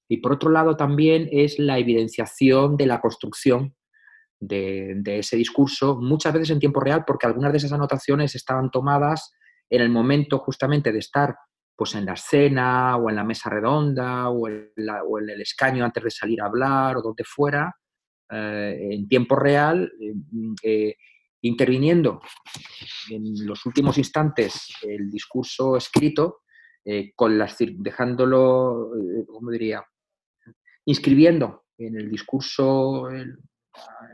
[0.08, 3.74] y por otro lado también es la evidenciación de la construcción
[4.38, 9.32] de, ese discurso, muchas veces en tiempo real, porque algunas de esas anotaciones estaban tomadas
[9.70, 11.36] en el momento justamente de estar
[11.76, 16.10] pues en la escena o en la mesa redonda o en, el escaño antes de
[16.10, 17.76] salir a hablar o donde fuera,
[18.30, 20.14] eh, en tiempo real, eh,
[20.62, 20.96] eh,
[21.42, 22.20] interviniendo
[23.10, 26.40] en los últimos instantes el discurso escrito,
[27.16, 28.92] con las, dejándolo,
[29.26, 29.84] ¿cómo diría?,
[30.84, 33.36] inscribiendo en el discurso, en,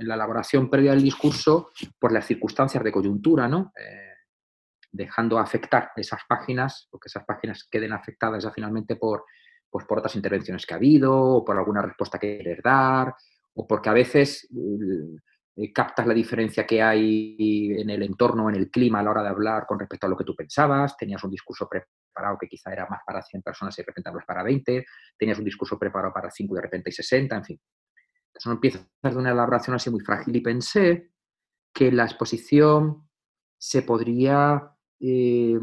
[0.00, 3.72] la elaboración previa del discurso, por las circunstancias de coyuntura, ¿no?
[4.92, 9.24] Dejando afectar esas páginas, porque esas páginas queden afectadas ya finalmente por,
[9.70, 13.14] pues por otras intervenciones que ha habido, o por alguna respuesta que quieres dar,
[13.54, 14.48] o porque a veces
[15.56, 19.22] eh, captas la diferencia que hay en el entorno, en el clima a la hora
[19.22, 22.72] de hablar con respecto a lo que tú pensabas, tenías un discurso preparado que quizá
[22.72, 24.84] era más para 100 personas y de repente hablas para 20,
[25.18, 27.60] tenías un discurso preparado para 5 y de repente hay 60, en fin.
[28.28, 31.10] Entonces uno empieza de una elaboración así muy frágil y pensé
[31.72, 33.08] que la exposición
[33.58, 34.71] se podría,
[35.02, 35.58] eh,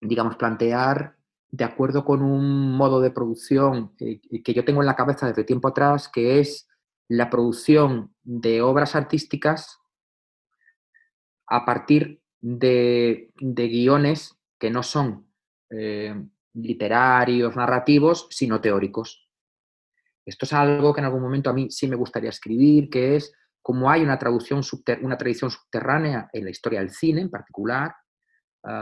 [0.00, 1.16] digamos, plantear
[1.50, 5.44] de acuerdo con un modo de producción eh, que yo tengo en la cabeza desde
[5.44, 6.68] tiempo atrás, que es
[7.08, 9.78] la producción de obras artísticas
[11.46, 15.28] a partir de, guiones que no son
[15.70, 16.14] eh,
[16.54, 19.28] literarios, narrativos, sino teóricos.
[20.24, 23.32] Esto es algo que en algún momento a mí sí me gustaría escribir, que es
[23.62, 24.62] como hay una, traducción
[25.02, 27.94] una tradición subterránea en la historia del cine en particular,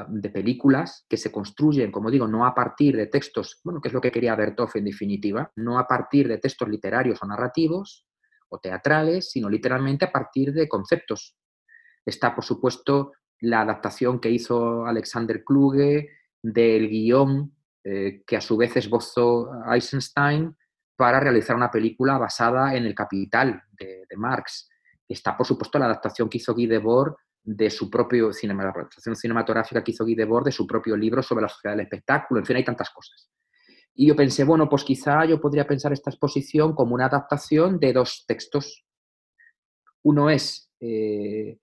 [0.09, 3.95] de películas que se construyen, como digo, no a partir de textos, bueno, que es
[3.95, 8.05] lo que quería Bertov en definitiva, no a partir de textos literarios o narrativos,
[8.49, 11.37] o teatrales, sino literalmente a partir de conceptos.
[12.05, 16.09] Está, por supuesto, la adaptación que hizo Alexander Kluge
[16.43, 20.57] del guion eh, que a su vez esbozó Eisenstein
[20.97, 24.69] para realizar una película basada en el Capital de, Marx.
[25.09, 28.73] Está, por supuesto, la adaptación que hizo Guy Debord de su propio cinema,
[29.15, 32.41] cinematográfica que hizo Guy Debord de su propio libro sobre la sociedad del espectáculo.
[32.41, 33.31] En fin, hay tantas cosas.
[33.95, 37.93] Y yo pensé, bueno, pues quizá yo podría pensar esta exposición como una adaptación de
[37.93, 38.85] dos textos.
[40.03, 41.59] Uno es eh,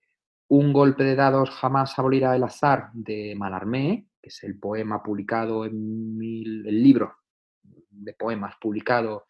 [0.48, 5.64] Un golpe de dados jamás abolirá el azar de Mallarmé, que es el poema publicado
[5.64, 7.14] en el libro
[7.62, 9.26] de poemas publicado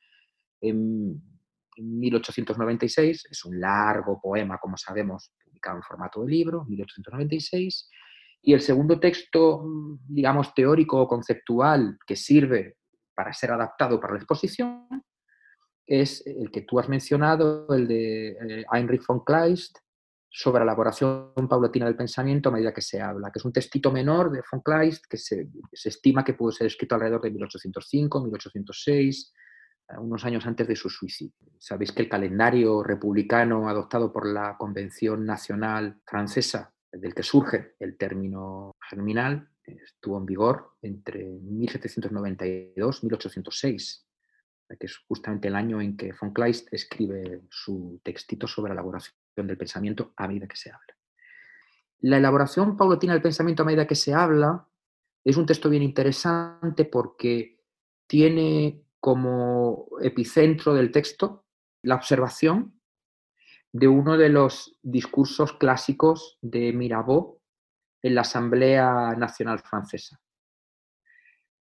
[0.61, 1.23] en
[1.77, 3.29] 1896.
[3.31, 5.33] Es un largo poema, como sabemos,
[5.65, 7.91] en formato de libro, 1896.
[8.43, 9.65] Y el segundo texto,
[10.09, 12.77] digamos, teórico o conceptual que sirve
[13.15, 14.87] para ser adaptado para la exposición
[15.87, 19.79] es el que tú has mencionado, el de eh, Heinrich von Kleist,
[20.29, 23.91] sobre la elaboración paulatina del pensamiento a medida que se habla, que es un textito
[23.91, 29.33] menor de von Kleist que se, estima que pudo ser escrito alrededor de 1805, 1806,
[29.33, 29.46] eh,
[29.99, 31.35] unos años antes de su suicidio.
[31.59, 37.97] Sabéis que el calendario republicano adoptado por la Convención Nacional Francesa, del que surge el
[37.97, 44.07] término germinal, estuvo en vigor entre 1792 y 1806,
[44.79, 49.15] que es justamente el año en que von Kleist escribe su textito sobre la elaboración
[49.37, 50.97] del pensamiento a medida que se habla.
[52.01, 54.67] La elaboración paulatina del pensamiento a medida que se habla
[55.25, 57.61] es un texto bien interesante porque
[58.07, 61.45] tiene como epicentro del texto
[61.83, 62.81] la observación
[63.73, 67.41] de uno de los discursos clásicos de Mirabeau
[68.03, 70.21] en la Asamblea Nacional Francesa.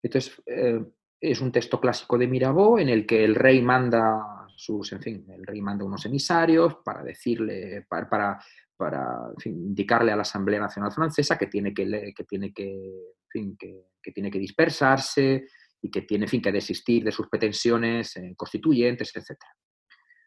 [0.01, 0.79] Entonces, eh,
[1.19, 5.25] es un texto clásico de Mirabeau en el que el rey manda sus, en fin,
[5.29, 8.39] el rey manda unos emisarios para decirle, para,
[8.77, 14.31] para, indicarle a la Asamblea Nacional Francesa que tiene que, que, tiene que, que, tiene
[14.31, 15.47] que dispersarse
[15.85, 19.37] y que tiene fin, que desistir de sus pretensiones eh, constituyentes, etc.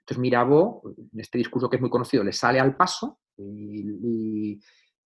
[0.00, 4.60] Entonces Mirabeau, en este discurso que es muy conocido, le sale al paso y,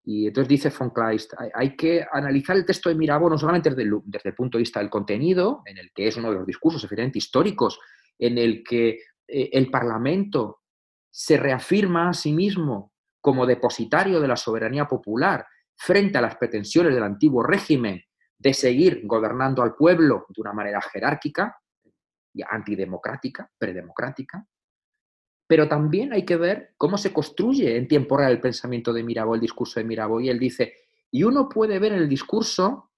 [0.05, 4.35] entonces dice von Kleist, hay, que analizar el texto de Mirabeau no solamente desde el,
[4.35, 7.79] punto de vista del contenido, en el que es uno de los discursos efectivamente históricos,
[8.19, 10.61] en el que eh, el Parlamento
[11.11, 16.95] se reafirma a sí mismo como depositario de la soberanía popular frente a las pretensiones
[16.95, 18.03] del antiguo régimen
[18.43, 21.57] de seguir gobernando al pueblo de una manera jerárquica
[22.49, 24.45] antidemocrática, predemocrática,
[25.47, 29.35] pero también hay que ver cómo se construye en tiempo real el pensamiento de Mirabeau,
[29.35, 30.19] el discurso de Mirabeau.
[30.21, 30.75] Y él dice,
[31.11, 32.91] y uno puede ver en el discurso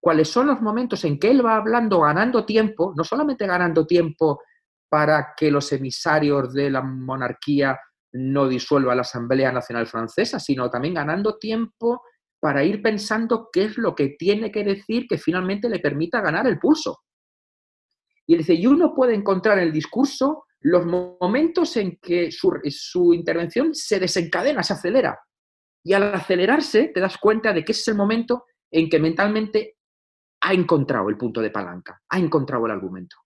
[0.00, 4.40] cuáles son los momentos en que él va hablando ganando tiempo, no solamente ganando tiempo
[4.88, 7.78] para que los emisarios de la monarquía
[8.12, 12.02] no disuelvan la Asamblea Nacional Francesa, sino también ganando tiempo
[12.40, 16.46] para ir pensando qué es lo que tiene que decir que finalmente le permita ganar
[16.46, 17.00] el pulso.
[18.26, 23.74] Y dice, y uno puede encontrar en el discurso los momentos en que su, intervención
[23.74, 25.18] se desencadena, se acelera.
[25.84, 29.76] Y al acelerarse te das cuenta de que es el momento en que mentalmente
[30.42, 33.16] ha encontrado el punto de palanca, ha encontrado el argumento.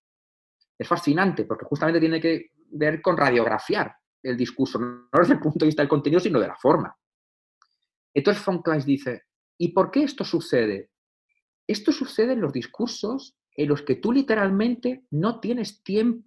[0.78, 5.60] Es fascinante porque justamente tiene que ver con radiografiar el discurso, no desde el punto
[5.60, 6.94] de vista del contenido, sino de la forma.
[8.14, 9.22] Entonces von Kleist dice,
[9.58, 10.90] ¿y por qué esto sucede?
[11.66, 16.26] Esto sucede en los discursos en los que tú literalmente no tienes tiempo,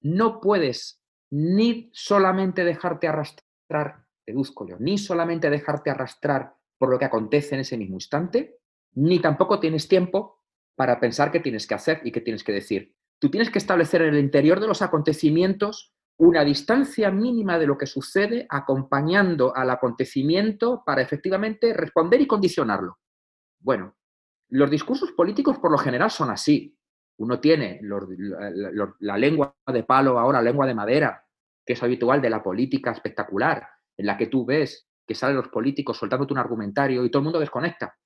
[0.00, 1.00] no puedes
[1.30, 7.60] ni solamente dejarte arrastrar, deduzco yo, ni solamente dejarte arrastrar por lo que acontece en
[7.60, 8.58] ese mismo instante,
[8.94, 10.42] ni tampoco tienes tiempo
[10.74, 12.94] para pensar qué tienes que hacer y qué tienes que decir.
[13.18, 17.76] Tú tienes que establecer en el interior de los acontecimientos una distancia mínima de lo
[17.76, 22.98] que sucede acompañando al acontecimiento para efectivamente responder y condicionarlo.
[23.58, 23.96] Bueno,
[24.50, 26.78] los discursos políticos por lo general son así.
[27.16, 27.80] Uno tiene
[29.00, 31.26] la, lengua de palo, ahora lengua de madera,
[31.66, 33.66] que es habitual de la política espectacular,
[33.96, 37.24] en la que tú ves que salen los políticos soltándote un argumentario y todo el
[37.24, 37.96] mundo desconecta.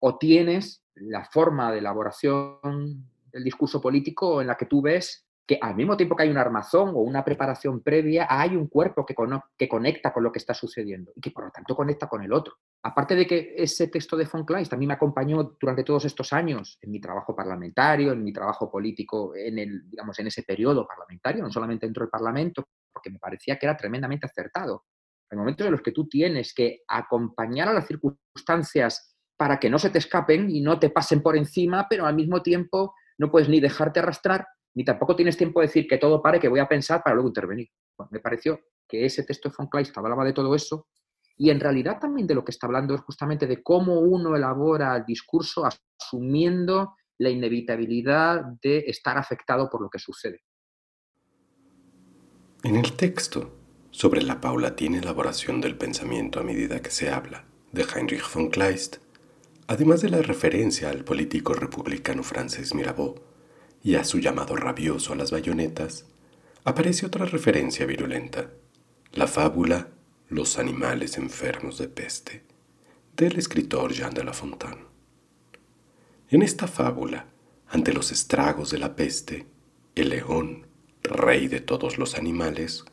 [0.00, 5.58] O tienes la forma de elaboración del discurso político en la que tú ves que
[5.60, 9.14] al mismo tiempo que hay un armazón o una preparación previa, hay un cuerpo que,
[9.56, 12.32] que conecta con lo que está sucediendo y que por lo tanto conecta con el
[12.32, 12.54] otro.
[12.82, 16.78] Aparte de que ese texto de von Kleist mí me acompañó durante todos estos años
[16.82, 21.44] en mi trabajo parlamentario, en mi trabajo político, en, el, digamos, en ese periodo parlamentario,
[21.44, 24.84] no solamente dentro del Parlamento, porque me parecía que era tremendamente acertado.
[25.30, 29.78] Hay momentos en los que tú tienes que acompañar a las circunstancias para que no
[29.78, 33.48] se te escapen y no te pasen por encima, pero al mismo tiempo no puedes
[33.48, 34.46] ni dejarte arrastrar
[34.76, 37.30] ni tampoco tienes tiempo de decir que todo pare, que voy a pensar para luego
[37.30, 37.68] intervenir.
[38.10, 40.86] me pareció que ese texto de von Kleist hablaba de todo eso
[41.38, 44.94] y en realidad también de lo que está hablando es justamente de cómo uno elabora
[44.94, 50.42] el discurso asumiendo la inevitabilidad de estar afectado por lo que sucede.
[52.62, 53.56] En el texto
[53.90, 58.98] sobre la paulatina elaboración del pensamiento a medida que se habla de Heinrich von Kleist,
[59.68, 63.14] además de la referencia al político republicano francés Mirabeau,
[63.86, 66.06] y a su llamado rabioso a las bayonetas,
[66.64, 68.50] aparece otra referencia virulenta,
[69.12, 69.90] la fábula
[70.28, 72.42] Los animales enfermos de peste,
[73.16, 74.86] del escritor Jean de La Fontaine.
[76.30, 77.26] En esta fábula,
[77.68, 79.46] ante los estragos de la peste,
[79.94, 80.66] el león,
[81.04, 82.84] rey de todos los animales,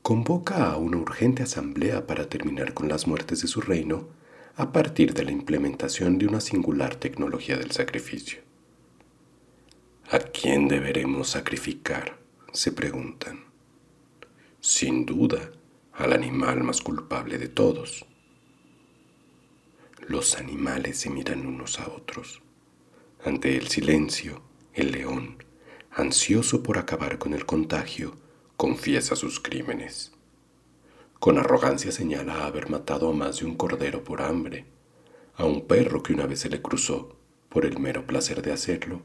[0.00, 4.10] convoca a una urgente asamblea para terminar con las muertes de su reino
[4.54, 8.45] a partir de la implementación de una singular tecnología del sacrificio.
[10.08, 12.16] ¿A quién deberemos sacrificar?
[12.52, 13.44] se preguntan.
[14.60, 15.50] Sin duda,
[15.94, 18.06] al animal más culpable de todos.
[20.06, 22.40] Los animales se miran unos a otros.
[23.24, 24.42] Ante el silencio,
[24.74, 25.42] el león,
[25.90, 28.16] ansioso por acabar con el contagio,
[28.56, 30.12] confiesa sus crímenes.
[31.18, 34.66] Con arrogancia señala haber matado a más de un cordero por hambre,
[35.34, 37.16] a un perro que una vez se le cruzó
[37.48, 39.02] por el mero placer de hacerlo,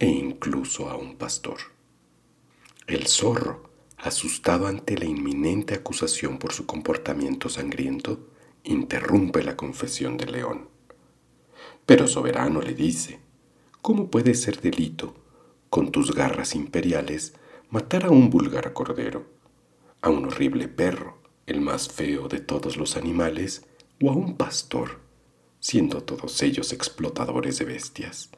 [0.00, 1.58] e incluso a un pastor.
[2.86, 8.30] El zorro, asustado ante la inminente acusación por su comportamiento sangriento,
[8.64, 10.68] interrumpe la confesión del león.
[11.84, 13.20] Pero Soberano le dice,
[13.82, 15.14] ¿cómo puede ser delito,
[15.68, 17.34] con tus garras imperiales,
[17.68, 19.26] matar a un vulgar cordero,
[20.00, 23.66] a un horrible perro, el más feo de todos los animales,
[24.02, 25.00] o a un pastor,
[25.58, 28.30] siendo todos ellos explotadores de bestias?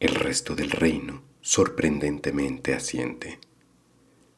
[0.00, 3.38] El resto del reino sorprendentemente asiente.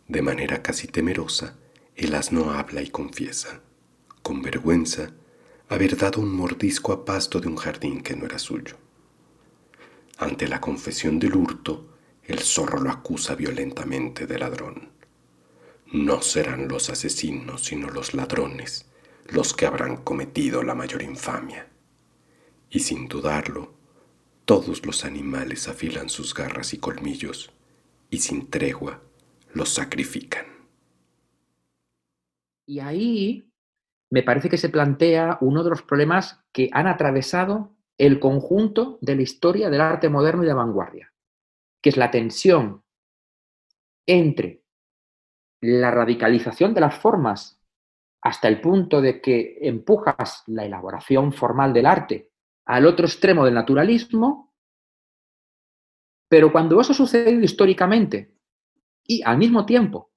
[0.09, 1.57] De manera casi temerosa,
[1.95, 3.61] el asno habla y confiesa,
[4.23, 5.13] con vergüenza,
[5.69, 8.77] haber dado un mordisco a pasto de un jardín que no era suyo.
[10.19, 14.89] Ante la confesión del hurto, el zorro lo acusa violentamente de ladrón.
[15.93, 18.87] No serán los asesinos, sino los ladrones,
[19.29, 21.69] los que habrán cometido la mayor infamia.
[22.69, 23.81] Y sin dudarlo,
[24.45, 27.53] todos los animales afilan sus garras y colmillos
[28.11, 29.01] y sin tregua
[29.55, 30.47] los sacrifican.
[32.67, 33.53] Y ahí
[34.11, 39.17] me parece que se plantea uno de los problemas que han atravesado el conjunto de
[39.17, 41.13] la historia del arte moderno y de vanguardia,
[41.81, 42.83] que es la tensión
[44.07, 44.65] entre
[45.61, 47.61] la radicalización de las formas
[48.21, 52.32] hasta el punto de que empujas la elaboración formal del arte
[52.67, 54.55] al otro extremo del naturalismo,
[56.29, 58.37] pero cuando eso ha sucedido históricamente
[59.05, 60.13] y al mismo tiempo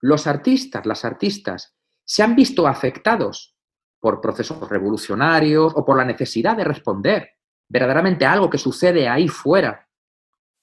[0.00, 3.56] los artistas, las artistas, se han visto afectados
[3.98, 7.30] por procesos revolucionarios o por la necesidad de responder
[7.68, 9.86] verdaderamente a algo que sucede ahí fuera,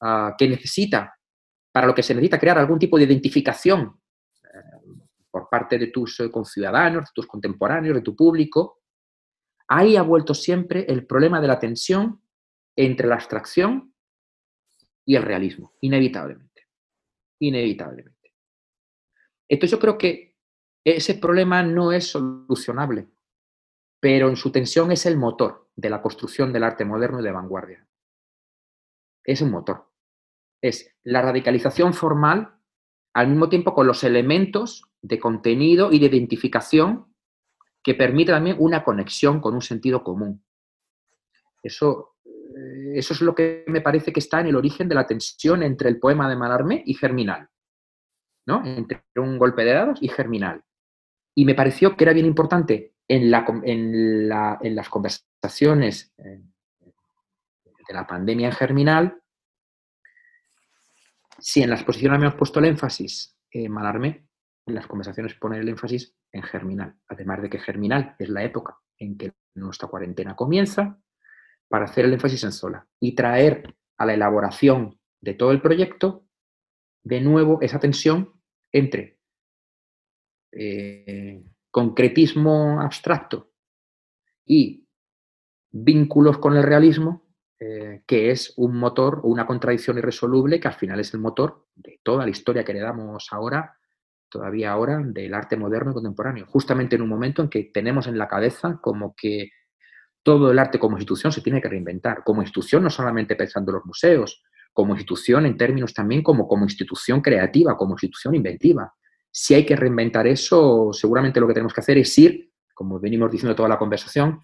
[0.02, 1.16] ah, que necesita,
[1.72, 4.02] para lo que se necesita crear algún tipo de identificación
[4.44, 8.80] eh, por parte de tus eh, conciudadanos, de tus contemporáneos, de tu público,
[9.68, 12.22] Ahí ha vuelto siempre el problema de la tensión
[12.76, 13.94] entre la abstracción
[15.06, 16.68] y el realismo, inevitablemente.
[17.40, 18.34] Inevitablemente.
[19.50, 20.36] Entonces yo creo que
[20.86, 23.08] ese problema no es solucionable,
[24.00, 27.32] pero en su tensión es el motor de la construcción del arte moderno y de
[27.32, 27.88] vanguardia.
[29.24, 29.92] Es un motor.
[30.62, 32.58] Es la radicalización formal
[33.14, 37.07] al mismo tiempo con los elementos de contenido y de identificación
[37.88, 40.44] que permite también una conexión con un sentido común.
[41.64, 42.18] Eso
[42.58, 45.64] eh, eso es lo que me parece que está en el origen de la tensión
[45.64, 47.48] entre el poema de Malarmé y Germinal,
[48.46, 48.62] ¿no?
[48.66, 50.62] Entre un golpe de dados y Germinal.
[51.34, 56.42] Y me pareció que era bien importante en, las conversaciones eh,
[57.88, 59.22] de la pandemia en Germinal,
[61.40, 64.27] si en la exposición habíamos puesto el énfasis en Malarmé,
[64.68, 68.78] en las conversaciones poner el énfasis en Germinal, además de que Germinal es la época
[69.00, 71.00] en que nuestra cuarentena comienza,
[71.68, 76.26] para hacer el énfasis en Sola y traer a la elaboración de todo el proyecto
[77.04, 78.34] de nuevo esa tensión
[78.72, 79.20] entre
[80.52, 83.52] eh, concretismo abstracto
[84.46, 84.88] y
[85.72, 87.28] vínculos con el realismo,
[87.60, 91.68] eh, que es un motor o una contradicción irresoluble que al final es el motor
[91.76, 93.77] de toda la historia que le damos ahora,
[94.30, 96.46] todavía ahora, del arte moderno y contemporáneo.
[96.48, 99.50] Justamente en un momento en que tenemos en la cabeza como que
[100.24, 102.24] todo el arte como institución se tiene que reinventar.
[102.24, 106.64] Como institución, no solamente pensando en los museos, como institución en términos también como, como
[106.64, 108.94] institución creativa, como institución inventiva.
[109.32, 113.32] Si hay que reinventar eso, seguramente lo que tenemos que hacer es ir, como venimos
[113.32, 114.42] diciendo toda la conversación,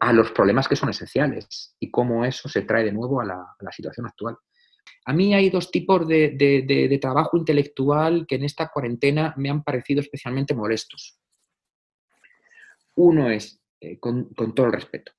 [0.00, 3.70] a los problemas que son esenciales y cómo eso se trae de nuevo a la,
[3.70, 4.36] situación actual.
[5.04, 10.00] A mí hay dos tipos de, trabajo intelectual que en esta cuarentena me han parecido
[10.00, 11.18] especialmente molestos.
[12.94, 15.12] Uno es, eh, con, todo el respeto,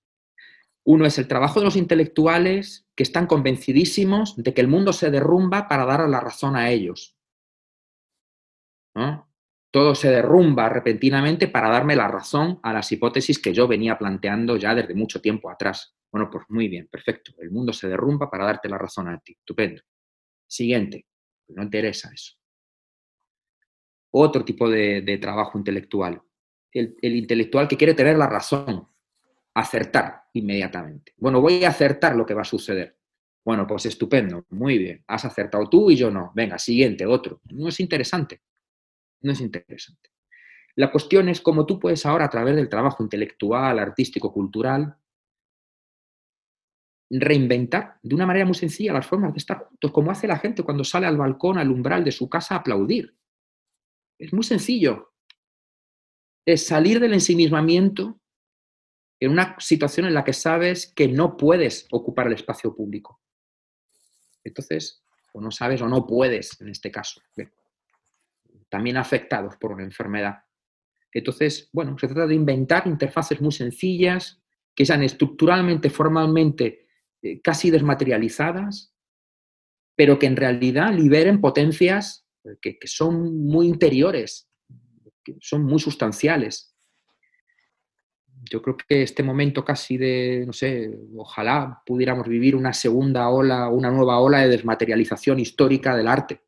[0.84, 5.12] uno es el trabajo de los intelectuales que están convencidísimos de que el mundo se
[5.12, 7.18] derrumba para dar la razón a ellos.
[9.72, 14.58] Todo se derrumba repentinamente para darme la razón a las hipótesis que yo venía planteando
[14.58, 15.96] ya desde mucho tiempo atrás.
[16.12, 17.34] Bueno, pues muy bien, perfecto.
[17.40, 19.34] El mundo se derrumba para darte la razón a ti.
[19.34, 19.82] Estupendo.
[20.46, 21.06] Siguiente.
[21.50, 22.34] No interesa eso.
[24.12, 26.22] Otro tipo de, trabajo intelectual.
[26.72, 28.88] El, el intelectual que quiere tener la razón,
[29.54, 31.14] acertar inmediatamente.
[31.18, 32.98] Bueno, voy a acertar lo que va a suceder.
[33.44, 35.04] Bueno, pues estupendo, muy bien.
[35.08, 36.32] Has acertado tú y yo no.
[36.36, 37.42] Venga, siguiente, otro.
[37.50, 38.42] No es interesante
[39.22, 40.10] no es interesante.
[40.76, 44.96] La cuestión es cómo tú puedes ahora, a través del trabajo intelectual, artístico, cultural,
[47.20, 50.64] reinventar de una manera muy sencilla las formas de estar juntos, como hace la gente
[50.64, 53.16] cuando sale al balcón, al umbral de su casa a aplaudir.
[54.18, 55.14] Es muy sencillo.
[56.46, 58.20] Es salir del ensimismamiento
[59.20, 63.22] en una situación en la que sabes que no puedes ocupar el espacio público.
[64.44, 65.04] Entonces,
[65.34, 67.22] o no sabes o no puedes en este caso
[68.72, 70.46] también afectados por una enfermedad.
[71.14, 74.42] Entonces, bueno, se trata de inventar interfaces muy sencillas,
[74.74, 76.88] que sean estructuralmente, formalmente,
[77.44, 78.94] casi desmaterializadas,
[79.96, 84.50] pero que en realidad liberen potencias eh, que, que son muy interiores,
[85.24, 86.76] que son muy sustanciales.
[88.50, 93.70] Yo creo que este momento casi de, no sé, ojalá pudiéramos vivir una segunda ola,
[93.70, 96.42] una nueva ola de desmaterialización histórica del arte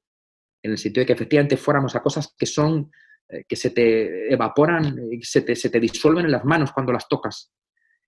[0.63, 2.89] en el sentido de que efectivamente fuéramos a cosas que son,
[3.29, 7.07] eh, que se te evaporan, se te, se te disuelven en las manos cuando las
[7.07, 7.51] tocas.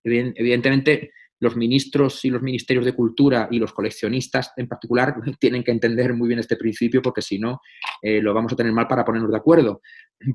[0.02, 5.70] Evidentemente, los ministros y los ministerios de cultura y los coleccionistas en particular tienen que
[5.70, 7.60] entender muy bien este principio porque si no
[8.02, 9.80] eh, lo vamos a tener mal para ponernos de acuerdo.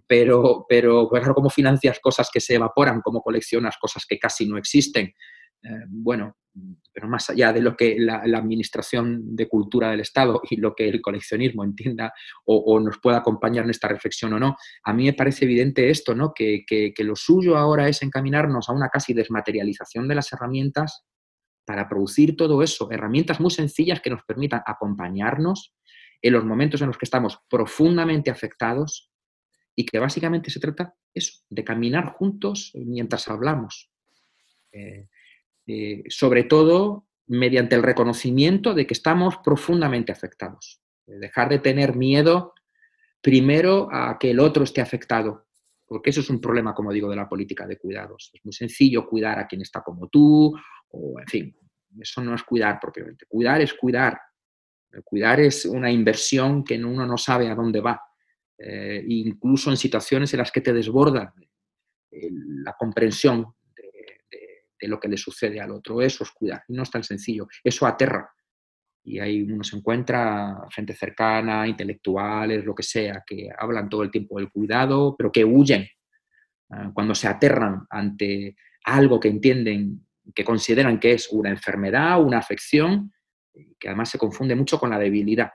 [0.07, 3.01] Pero, pero claro, ¿cómo financias cosas que se evaporan?
[3.01, 5.13] ¿Cómo coleccionas cosas que casi no existen?
[5.63, 6.35] Eh, bueno,
[6.93, 10.89] pero más allá de lo que la, Administración de Cultura del Estado y lo que
[10.89, 12.13] el coleccionismo entienda
[12.45, 16.13] o, nos pueda acompañar en esta reflexión o no, a mí me parece evidente esto,
[16.13, 16.33] ¿no?
[16.33, 16.65] Que,
[16.99, 21.05] lo suyo ahora es encaminarnos a una casi desmaterialización de las herramientas
[21.65, 25.73] para producir todo eso, herramientas muy sencillas que nos permitan acompañarnos
[26.21, 29.11] en los momentos en los que estamos profundamente afectados
[29.75, 33.89] y que básicamente se trata eso, de caminar juntos mientras hablamos.
[34.73, 35.07] Eh,
[35.73, 40.81] eh, sobre todo mediante el reconocimiento de que estamos profundamente afectados.
[41.05, 42.53] Dejar de tener miedo
[43.21, 45.47] primero a que el otro esté afectado,
[45.85, 48.31] porque eso es un problema, como digo, de la política de cuidados.
[48.33, 50.53] Es muy sencillo cuidar a quien está como tú,
[50.89, 51.57] o en fin,
[52.01, 53.25] eso no es cuidar propiamente.
[53.29, 54.19] Cuidar es cuidar.
[55.05, 58.01] Cuidar es una inversión que uno no sabe a dónde va,
[58.57, 61.33] eh, incluso en situaciones en las que te desborda
[62.11, 62.29] eh,
[62.65, 63.55] la comprensión
[64.81, 66.01] de lo que le sucede al otro.
[66.01, 66.31] Eso es.
[66.67, 67.47] Y no es tan sencillo.
[67.63, 68.33] Eso aterra.
[69.03, 74.11] Y ahí uno se encuentra gente cercana, intelectuales, lo que sea, que hablan todo el
[74.11, 75.87] tiempo del cuidado, pero que huyen
[76.69, 78.55] ah, cuando se aterran ante
[78.85, 83.11] algo que entienden, que consideran que es una enfermedad, una afección,
[83.79, 85.51] que además se confunde mucho con la debilidad.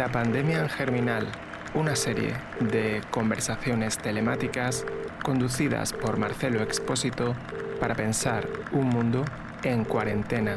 [0.00, 1.28] La pandemia en germinal,
[1.74, 4.86] una serie de conversaciones telemáticas
[5.22, 7.36] conducidas por Marcelo Expósito
[7.78, 9.26] para pensar un mundo
[9.62, 10.56] en cuarentena.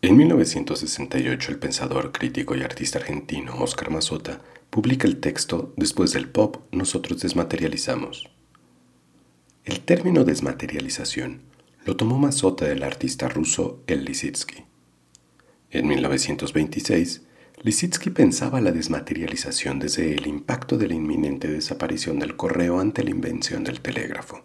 [0.00, 6.28] En 1968 el pensador, crítico y artista argentino Oscar Mazota publica el texto Después del
[6.28, 8.41] pop, nosotros desmaterializamos.
[9.64, 11.42] El término desmaterialización
[11.84, 14.64] lo tomó Mazota del artista ruso El Lisitsky.
[15.70, 17.22] En 1926,
[17.62, 23.10] Lisitsky pensaba la desmaterialización desde el impacto de la inminente desaparición del correo ante la
[23.10, 24.42] invención del telégrafo.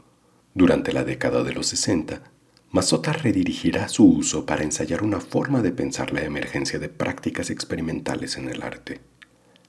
[0.53, 2.21] Durante la década de los 60,
[2.69, 8.37] Mazota redirigirá su uso para ensayar una forma de pensar la emergencia de prácticas experimentales
[8.37, 9.01] en el arte.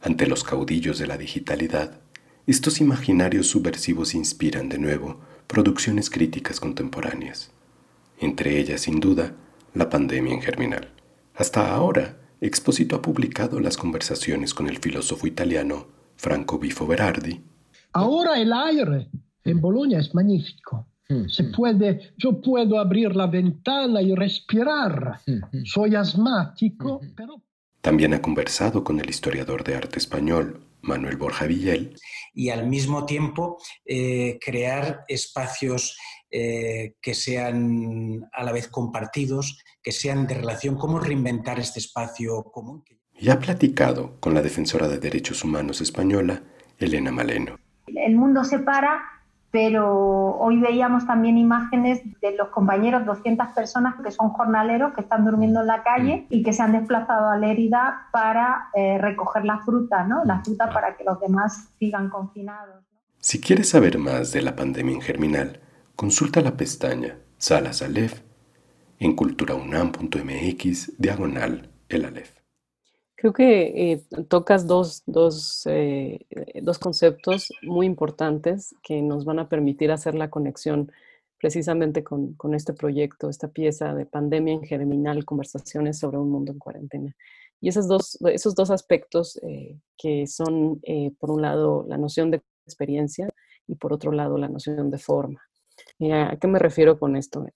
[0.02, 2.00] Ante los caudillos de la digitalidad,
[2.46, 7.50] estos imaginarios subversivos inspiran de nuevo producciones críticas contemporáneas,
[8.20, 9.32] entre ellas sin duda
[9.74, 10.88] la pandemia en germinal.
[11.34, 17.40] Hasta ahora, Expósito ha publicado las conversaciones con el filósofo italiano Franco Bifo Berardi.
[17.92, 19.08] Ahora el aire
[19.42, 20.86] en Bolonia es magnífico.
[21.08, 21.52] Mm, Se mm.
[21.52, 25.20] puede, yo puedo abrir la ventana y respirar.
[25.26, 27.42] Mm, Soy asmático, pero...
[27.80, 31.94] También ha conversado con el historiador de arte español Manuel Borja Villel.
[32.34, 35.96] Y al mismo tiempo eh, crear espacios
[36.30, 42.42] eh, que sean a la vez compartidos, que sean de relación, cómo reinventar este espacio
[42.44, 42.84] común.
[43.14, 46.42] Y ha platicado con la defensora de derechos humanos española,
[46.78, 47.58] Elena Maleno.
[47.86, 49.17] El mundo se para
[49.50, 55.24] pero hoy veíamos también imágenes de los compañeros, 200 personas que son jornaleros, que están
[55.24, 59.58] durmiendo en la calle y que se han desplazado a Lérida para eh, recoger la
[59.60, 60.24] fruta, ¿no?
[60.24, 62.84] La fruta para que los demás sigan confinados.
[63.20, 65.60] Si quieres saber más de la pandemia en germinal,
[65.96, 68.22] consulta la pestaña Salas Aleph
[68.98, 72.37] en culturaunam.mx diagonal el Aleph.
[73.20, 76.20] Creo que eh, tocas dos, dos, eh,
[76.62, 80.92] dos, conceptos muy importantes que nos van a permitir hacer la conexión
[81.36, 86.52] precisamente con, con, este proyecto, esta pieza de pandemia en germinal, conversaciones sobre un mundo
[86.52, 87.16] en cuarentena.
[87.60, 90.80] Y esos dos, esos dos aspectos eh, que son,
[91.18, 93.28] por un lado, la noción de experiencia
[93.66, 95.42] y por otro lado, la noción de forma.
[96.12, 97.46] ¿A qué me refiero con esto?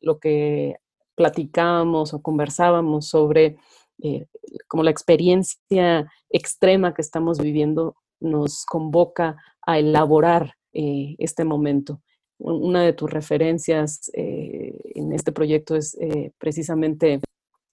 [0.00, 0.76] lo que
[1.14, 3.56] platicábamos o conversábamos sobre
[4.04, 4.26] eh,
[4.66, 12.02] como la experiencia extrema que estamos viviendo nos convoca a elaborar eh, este momento.
[12.38, 15.96] Una de tus referencias eh, en este proyecto es
[16.38, 17.20] precisamente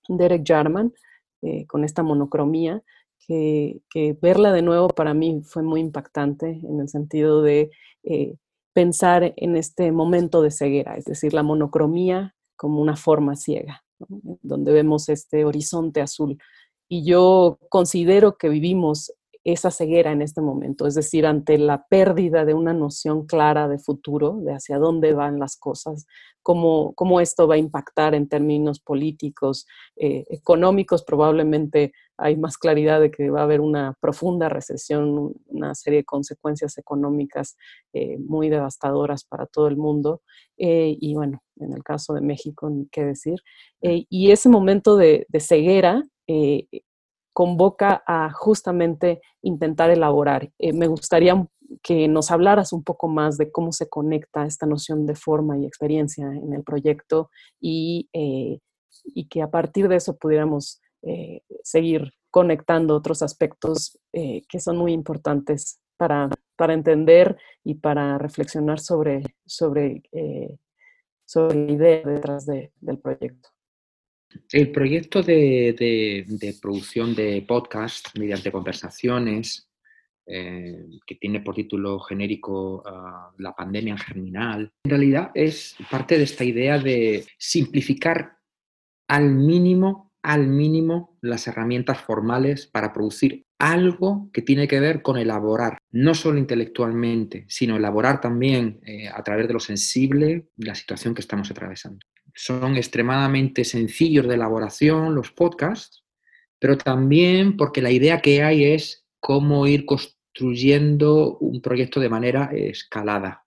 [0.08, 0.94] Derek Jarman,
[1.68, 2.84] con esta monocromía,
[3.26, 7.72] que, que, verla de nuevo para mí fue muy impactante en el sentido de
[8.74, 14.72] pensar en este momento de ceguera, es decir, la monocromía como una forma ciega donde
[14.72, 16.38] vemos este horizonte azul.
[16.88, 22.45] Y yo considero que vivimos esa ceguera en este momento, es decir, ante la pérdida
[22.45, 26.06] de una noción clara de futuro, de hacia dónde van las cosas,
[26.41, 32.99] cómo, cómo esto va a impactar en términos políticos, eh, económicos, probablemente hay más claridad
[33.01, 37.55] de que va a haber una profunda recesión, una serie de consecuencias económicas
[37.93, 40.22] eh, muy devastadoras para todo el mundo.
[40.57, 43.39] Eh, y bueno, en el caso de México, ni qué decir.
[43.82, 46.03] y ese momento de, de ceguera
[47.39, 50.51] convoca a justamente intentar elaborar.
[50.59, 51.47] Eh, me gustaría
[51.82, 55.65] que nos hablaras un poco más de cómo se conecta esta noción de forma y
[55.65, 57.30] experiencia en el proyecto
[57.61, 58.59] y, eh,
[59.30, 65.80] que a partir de eso pudiéramos eh, seguir conectando otros aspectos que son muy importantes
[65.97, 70.04] para, para, entender y para reflexionar sobre, sobre,
[71.26, 73.50] sobre la idea detrás del proyecto.
[74.52, 76.26] El proyecto de,
[76.62, 79.70] producción de podcast mediante conversaciones,
[80.26, 86.24] eh, que tiene por título genérico ah, La pandemia germinal, en realidad es parte de
[86.24, 88.38] esta idea de simplificar
[89.08, 95.17] al mínimo, al mínimo las herramientas formales para producir algo que tiene que ver con
[95.17, 101.13] elaborar, no solo intelectualmente, sino elaborar también eh, a través de lo sensible la situación
[101.13, 101.99] que estamos atravesando
[102.39, 106.05] son extremadamente sencillos de elaboración los podcasts,
[106.57, 112.49] pero también porque la idea que hay es cómo ir construyendo un proyecto de manera
[112.53, 113.45] escalada.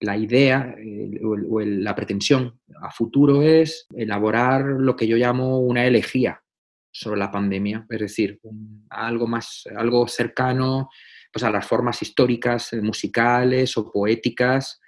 [0.00, 0.76] La idea
[1.22, 6.42] o, la pretensión a futuro es elaborar lo que yo llamo una elegía
[6.90, 8.40] sobre la pandemia, es decir,
[8.90, 10.88] algo más, algo cercano
[11.32, 14.80] pues, a las formas históricas, musicales o poéticas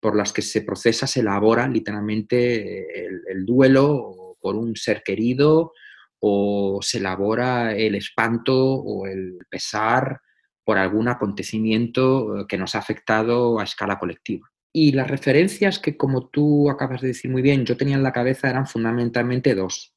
[0.00, 5.72] por las que se procesa, se elabora literalmente el, duelo por un ser querido
[6.20, 10.20] o se elabora el espanto o el pesar
[10.66, 14.50] por algún acontecimiento que nos ha afectado a escala colectiva.
[14.72, 18.12] Y las referencias que, como tú acabas de decir muy bien, yo tenía en la
[18.12, 19.94] cabeza eran fundamentalmente dos.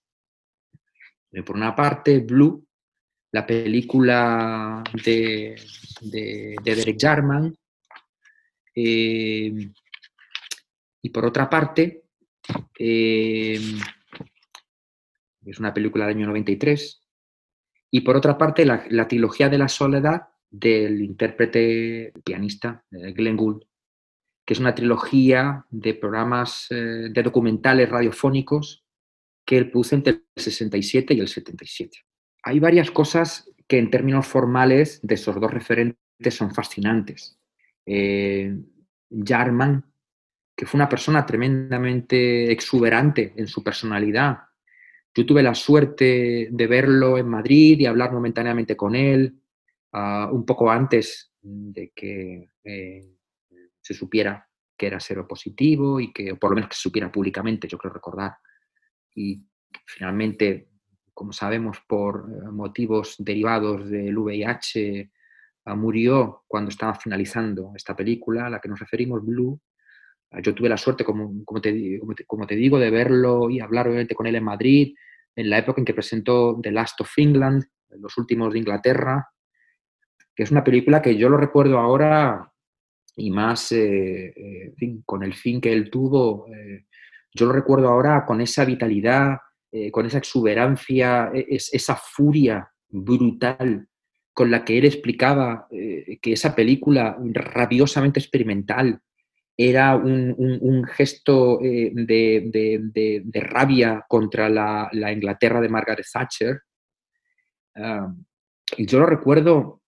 [1.44, 2.68] Por una parte, Blue,
[3.32, 5.56] la película de,
[6.64, 7.58] Derek Jarman,
[8.76, 9.72] eh,
[11.02, 12.04] y por otra parte,
[12.78, 13.60] eh,
[15.46, 17.02] es una película del año 93,
[17.92, 23.64] y por otra parte, la, trilogía de la soledad del intérprete pianista eh, Glenn Gould,
[24.46, 28.84] que es una trilogía de programas de documentales radiofónicos
[29.46, 32.00] que él puso entre el 67 y el 77
[32.44, 35.98] hay varias cosas que en términos formales de esos dos referentes
[36.30, 37.38] son fascinantes.
[37.86, 38.58] Eh,
[39.12, 39.86] Jarman,
[40.56, 44.40] que fue una persona tremendamente exuberante en su personalidad.
[45.14, 49.40] Yo tuve la suerte de verlo en Madrid y hablar momentáneamente con él
[49.94, 53.16] ah, un poco antes de que eh,
[53.82, 54.46] se supiera
[54.78, 58.38] que era seropositivo y que, por lo menos que se supiera públicamente, yo creo recordar.
[59.14, 59.44] Y
[59.86, 60.70] finalmente
[61.20, 65.12] como sabemos, por eh, motivos derivados del VIH,
[65.66, 69.60] ah, murió cuando estaba finalizando esta película a la que nos referimos, Blue.
[70.32, 73.90] Ah, yo tuve la suerte, como, como, te, como, te, digo, de verlo y hablar
[73.90, 74.96] obviamente con él en Madrid,
[75.36, 79.28] en la época en que presentó The Last of England, Los Últimos de Inglaterra,
[80.40, 82.50] que es una película que yo lo recuerdo ahora
[83.18, 84.74] y más eh, eh,
[85.06, 86.46] con el fin que él tuvo,
[87.34, 89.38] yo lo recuerdo ahora con esa vitalidad,
[89.72, 93.88] eh, con esa exuberancia, e, esa furia brutal
[94.34, 99.00] con la que él explicaba eh, que esa película rabiosamente experimental
[99.56, 106.62] era un, gesto eh, de, rabia contra la, Inglaterra de Margaret Thatcher.
[108.78, 109.79] y yo lo recuerdo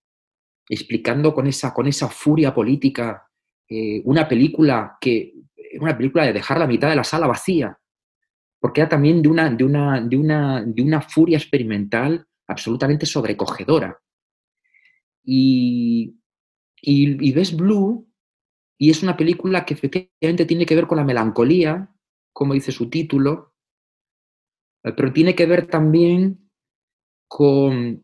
[0.70, 3.28] explicando con esa, con esa furia política
[4.03, 5.34] una película que
[5.80, 7.78] una película de dejar la mitad de la sala vacía,
[8.59, 13.99] porque era también de una, de una, de una, de una furia experimental absolutamente sobrecogedora.
[15.24, 16.20] Y,
[16.82, 18.07] y, ves Blue
[18.78, 21.93] y es una película que efectivamente tiene que ver con la melancolía,
[22.34, 23.53] como dice su título,
[24.84, 26.49] pero tiene que ver también
[27.28, 28.03] con,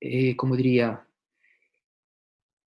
[0.00, 1.06] eh, ¿cómo diría?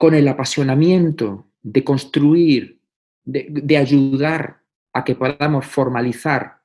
[0.01, 2.81] Con el apasionamiento de construir,
[3.23, 6.63] de, ayudar a que podamos formalizar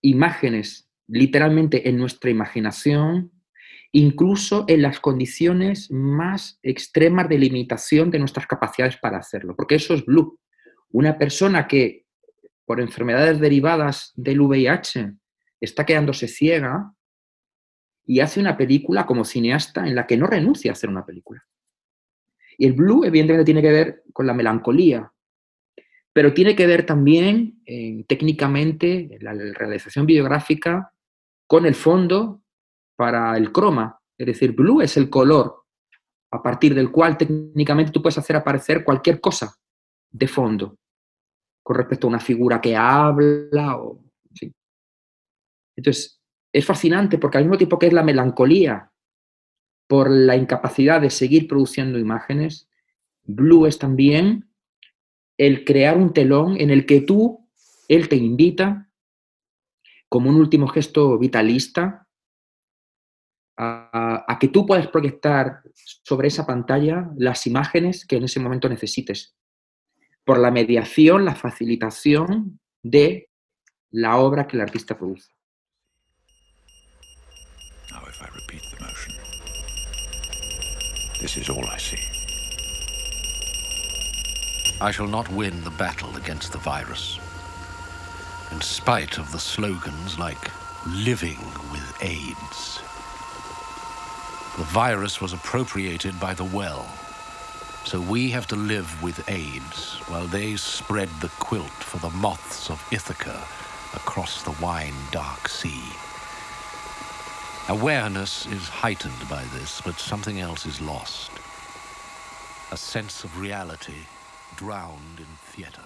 [0.00, 3.32] imágenes literalmente en nuestra imaginación,
[3.90, 9.94] incluso en las condiciones más extremas de limitación de nuestras capacidades para hacerlo, porque eso
[9.94, 10.38] es Blue.
[10.90, 12.06] Una persona que
[12.64, 15.14] por enfermedades derivadas del VIH
[15.60, 16.94] está quedándose ciega
[18.06, 21.44] y hace una película como cineasta en la que no renuncia a hacer una película.
[22.58, 25.12] Y el Blue evidentemente tiene que ver con la melancolía,
[26.12, 30.92] pero tiene que ver también eh, técnicamente la realización videográfica
[31.46, 32.42] con el fondo
[32.96, 35.62] para el croma, es decir, blue es el color
[36.32, 39.54] a partir del cual técnicamente tú puedes hacer aparecer cualquier cosa
[40.10, 40.76] de fondo
[41.62, 43.78] con respecto a una figura que habla
[45.76, 46.20] Entonces,
[46.52, 48.90] es fascinante porque al mismo tiempo que es la melancolía
[49.88, 52.68] por la incapacidad de seguir produciendo imágenes,
[53.24, 54.48] Blue es también
[55.38, 57.48] el crear un telón en el que tú,
[57.88, 58.88] él te invita,
[60.08, 62.06] como un último gesto vitalista,
[63.56, 69.34] a, que tú puedas proyectar sobre esa pantalla las imágenes que en ese momento necesites,
[70.24, 73.30] por la mediación, la facilitación de
[73.90, 75.32] la obra que el artista produce.
[84.92, 87.18] Shall not win the battle against the virus.
[88.52, 90.50] In spite of the slogans like
[90.86, 91.38] living
[91.72, 92.78] with AIDS.
[94.56, 96.86] The virus was appropriated by the well.
[97.84, 102.70] So we have to live with AIDS while they spread the quilt for the moths
[102.70, 103.44] of Ithaca
[103.94, 105.82] across the wine dark sea.
[107.70, 111.30] Awareness is heightened by this, but something else is lost.
[112.72, 114.06] A sense of reality
[114.56, 115.84] drowned in theater.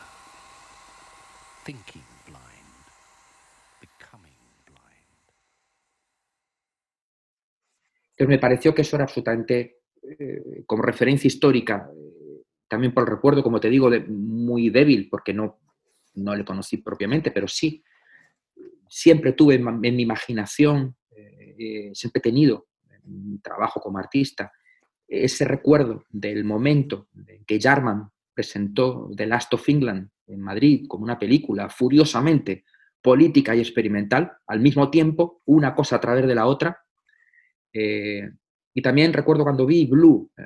[1.65, 2.85] Thinking blind,
[3.81, 5.27] becoming blind.
[8.13, 13.17] Entonces me pareció que eso era absolutamente, eh, como referencia histórica, eh, también por el
[13.17, 15.59] recuerdo, como te digo, de, muy débil, porque no,
[16.15, 17.83] no le conocí propiamente, pero sí,
[18.89, 20.95] siempre tuve en, mi imaginación,
[21.93, 24.53] siempre he tenido en mi trabajo como artista,
[25.09, 31.05] ese recuerdo del momento en que Jarman presentó The Last of England en Madrid como
[31.05, 32.65] una película furiosamente
[33.03, 36.81] política y experimental, al mismo tiempo, una cosa a través de la otra.
[37.73, 38.31] Eh,
[38.73, 40.43] y también recuerdo cuando vi Blue, eh,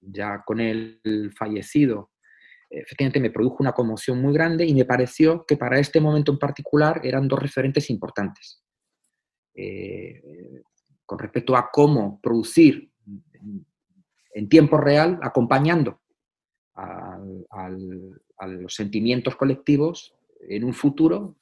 [0.00, 2.10] ya con el fallecido,
[2.70, 6.38] efectivamente me produjo una conmoción muy grande y me pareció que para este momento en
[6.38, 8.62] particular eran dos referentes importantes.
[9.56, 10.62] Eh,
[11.06, 12.90] con respecto a cómo producir
[14.34, 16.02] en tiempo real, acompañando
[16.74, 17.18] a,
[18.46, 20.14] los sentimientos colectivos
[20.46, 21.36] en un futuro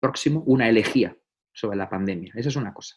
[0.00, 1.14] próximo, una elegía
[1.52, 2.32] sobre la pandemia.
[2.34, 2.96] Esa es una cosa.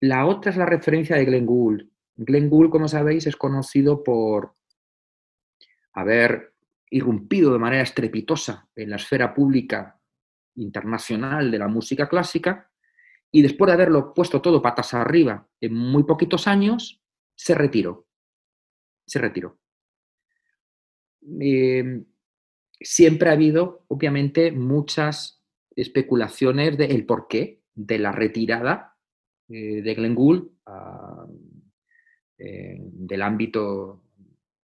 [0.00, 1.88] La otra es la referencia de Glenn Gould.
[2.16, 4.54] Glenn Gould, como sabéis, es conocido por
[5.92, 6.54] haber
[6.90, 10.00] irrumpido de manera estrepitosa en la esfera pública
[10.56, 12.70] internacional de la música clásica
[13.30, 17.02] y después de haberlo puesto todo patas arriba en muy poquitos años,
[17.34, 18.06] se retiró.
[19.06, 19.58] Se retiró.
[21.40, 22.04] Em,
[22.78, 25.42] siempre ha habido, obviamente, muchas
[25.74, 28.98] especulaciones del porqué de la retirada
[29.48, 30.50] eh, de Glenn Gould
[32.38, 34.04] eh, del, ámbito,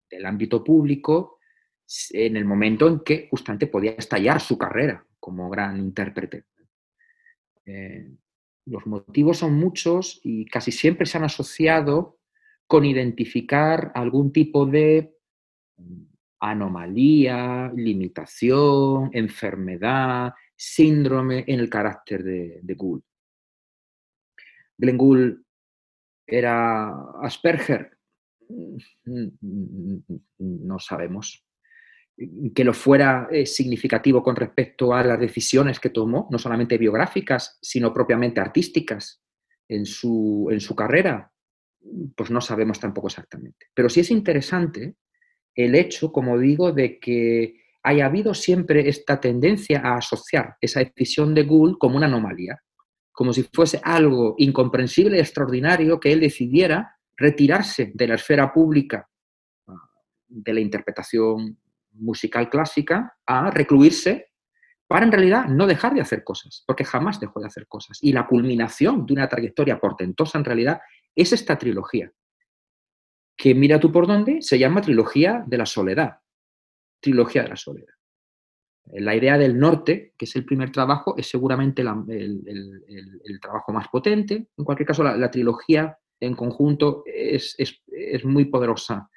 [0.10, 1.40] del ámbito público
[2.12, 6.46] en el momento en que justamente podía estallar su carrera como gran intérprete.
[7.66, 8.16] Eh,
[8.66, 12.22] los motivos son muchos y casi siempre se han asociado
[12.66, 15.14] con identificar algún tipo de
[16.40, 23.04] anomalía, limitación, enfermedad, síndrome en el carácter de, de Gould.
[24.78, 25.42] Glenn Gould
[26.26, 26.88] era
[27.22, 27.98] Asperger,
[30.38, 31.47] no sabemos.
[32.54, 37.60] Que lo fuera eh, significativo con respecto a las decisiones que tomó, no solamente biográficas,
[37.62, 39.22] sino propiamente artísticas
[39.68, 41.32] en su, en su carrera,
[42.16, 43.68] pues no sabemos tampoco exactamente.
[43.74, 44.96] Pero sí es interesante
[45.56, 51.34] el hecho, como digo, de que haya habido siempre esta tendencia a asociar esa decisión
[51.34, 52.62] de Gould como una anomalía,
[53.12, 59.10] como si fuese algo incomprensible y extraordinario que él decidiera retirarse de la esfera pública
[59.68, 59.74] ah,
[60.28, 61.58] de la interpretación
[62.00, 64.32] musical clásica a recluirse
[64.88, 68.00] para en realidad no dejar de hacer cosas, porque jamás dejó de hacer cosas.
[68.02, 70.80] Y la culminación de una trayectoria portentosa en realidad
[71.16, 72.12] es esta trilogía,
[73.38, 76.20] que mira tú por dónde, se llama Trilogía de la Soledad.
[77.00, 77.94] Trilogía de la Soledad.
[78.94, 84.48] La idea del norte, que es el primer trabajo, es seguramente el, trabajo más potente.
[84.58, 87.58] En cualquier caso, la, trilogía en conjunto es,
[88.24, 89.10] muy poderosa.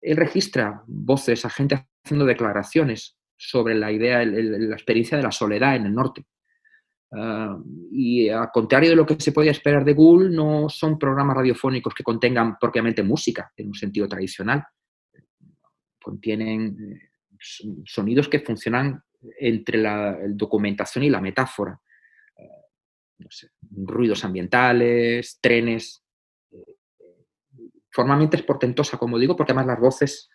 [0.00, 5.76] Él registra voces, a gente haciendo declaraciones sobre la idea, la experiencia de la soledad
[5.76, 6.24] en el norte.
[7.12, 7.58] Ah,
[7.92, 11.94] y al contrario de lo que se podía esperar de Google, no son programas radiofónicos
[11.94, 14.64] que contengan propiamente música en un sentido tradicional.
[16.02, 17.10] Contienen eh,
[17.84, 19.02] sonidos que funcionan
[19.38, 21.80] entre la documentación y la metáfora.
[22.36, 26.02] Eh, ruidos ambientales, trenes.
[27.90, 30.28] Formalmente es portentosa, como digo, porque además las voces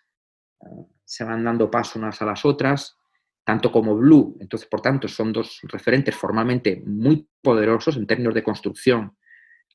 [0.60, 2.96] eh, se van dando paso unas a las otras
[3.44, 4.34] tanto como Blue.
[4.40, 9.14] Entonces, por tanto, son dos referentes formalmente muy poderosos en términos de construcción,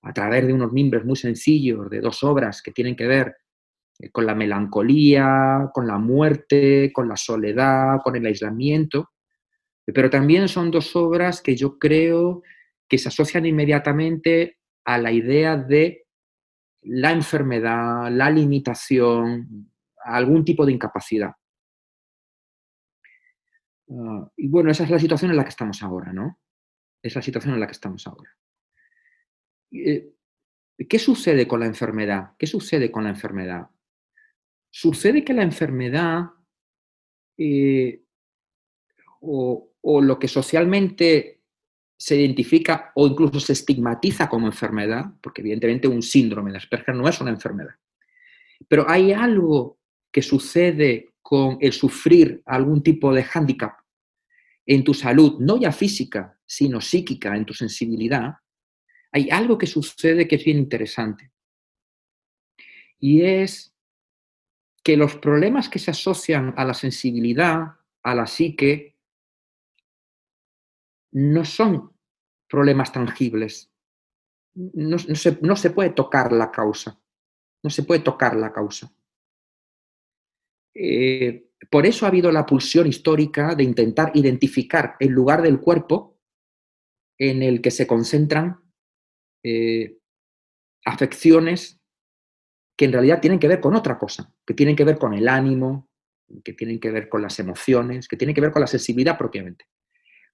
[0.02, 3.36] a través de unos mimbres muy sencillos, de dos obras que tienen que ver
[4.00, 9.12] eh, con la melancolía, con la muerte, con la soledad, con el aislamiento.
[9.86, 12.42] Pero también son dos obras que yo creo
[12.90, 16.08] que se asocian inmediatamente a la idea de
[16.82, 19.70] la enfermedad, la limitación,
[20.16, 21.34] algún tipo de incapacidad.
[23.89, 26.39] Ah, y bueno, esa es la situación en la que estamos ahora, ¿no?
[27.01, 28.36] Es la situación en la que estamos ahora.
[29.72, 30.14] Eh,
[30.89, 32.32] ¿Qué sucede con la enfermedad?
[32.38, 33.70] ¿Qué sucede con la enfermedad?
[34.70, 36.26] Sucede que la enfermedad
[37.38, 38.03] eh,
[39.22, 41.41] o, o, lo que socialmente
[41.97, 47.08] se identifica o incluso se estigmatiza como enfermedad, porque evidentemente un síndrome de Asperger no
[47.08, 47.76] es una enfermedad,
[48.68, 49.76] pero hay algo
[50.12, 53.78] que sucede con el sufrir algún tipo de hándicap
[54.66, 58.36] en tu salud, no ya física, sino psíquica, en tu sensibilidad,
[59.12, 61.32] hay algo que sucede que es bien interesante.
[62.99, 63.74] Y es
[64.84, 68.97] que los problemas que se asocian a la sensibilidad, a la psique,
[71.12, 71.93] no son
[72.47, 73.72] problemas tangibles.
[74.53, 76.99] No, se, no se puede tocar la causa.
[77.64, 78.91] No se puede tocar la causa.
[80.80, 86.19] Eh, por eso ha habido la pulsión histórica de intentar identificar el lugar del cuerpo
[87.17, 88.59] en el que se concentran
[89.43, 89.97] eh,
[90.86, 91.82] afecciones
[92.78, 95.28] que en realidad tienen que ver con otra cosa, que tienen que ver con el
[95.28, 95.89] ánimo,
[96.43, 99.65] que tienen que ver con las emociones, que tienen que ver con la sensibilidad propiamente.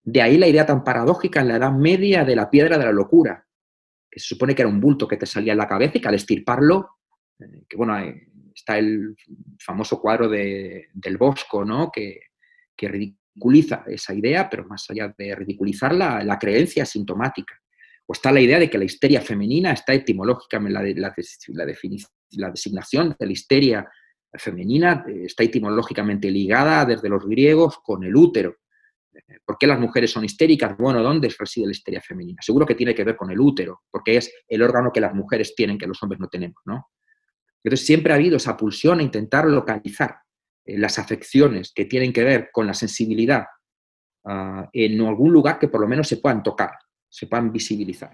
[0.04, 2.92] De ahí la idea tan paradójica en la Edad Media de la piedra de la
[2.92, 3.48] locura,
[4.12, 6.08] que se supone que era un bulto que te salía en la cabeza y que
[6.10, 6.98] al estirparlo,
[7.40, 7.96] eh, que bueno,
[8.56, 9.16] está el
[9.60, 11.92] famoso cuadro de, del Bosco, ¿no?
[11.92, 12.20] Que,
[12.76, 17.58] ridiculiza esa idea, pero más allá de ridiculizarla, la creencia sintomática.
[18.06, 21.14] O está la idea de que la histeria femenina está etimológicamente, la,
[21.54, 21.66] la,
[22.32, 23.90] la designación de la histeria
[24.34, 28.58] femenina eh, está etimológicamente ligada desde los griegos con el útero.
[29.14, 30.76] Eh, ¿Por qué las mujeres son histéricas?
[30.78, 32.42] Bueno, ¿dónde reside la histeria femenina?
[32.42, 35.56] Seguro que tiene que ver con el útero, porque es el órgano que las mujeres
[35.56, 36.90] tienen que los hombres no tenemos, ¿no?
[37.64, 40.18] Entonces siempre ha habido esa pulsión a intentar localizar
[40.66, 43.46] eh, las afecciones que tienen que ver con la sensibilidad
[44.26, 46.72] ah, en algún lugar que por lo menos se puedan tocar,
[47.10, 48.12] se puedan visibilizar.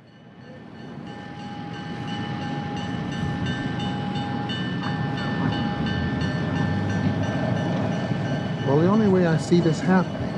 [8.68, 10.30] Well, the only way I see this happening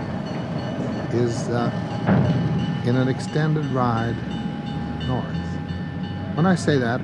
[1.12, 1.70] is uh,
[2.86, 4.16] in an extended ride
[5.06, 5.26] north.
[6.38, 7.02] When I say that,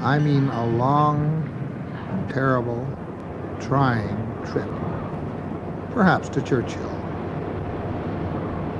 [0.00, 2.86] I mean a long, terrible,
[3.60, 4.68] trying trip.
[5.92, 6.90] Perhaps to Churchill.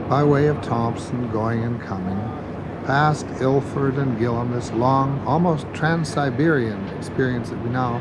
[0.08, 2.18] By way of Thompson, going and coming,
[2.84, 8.00] past Ilford and Gilham, this long, almost trans-Siberian experience that we now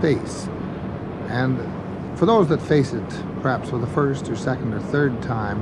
[0.00, 0.48] face.
[1.28, 1.58] And
[2.16, 3.08] for those that face it,
[3.40, 5.60] perhaps for the first or second or third time,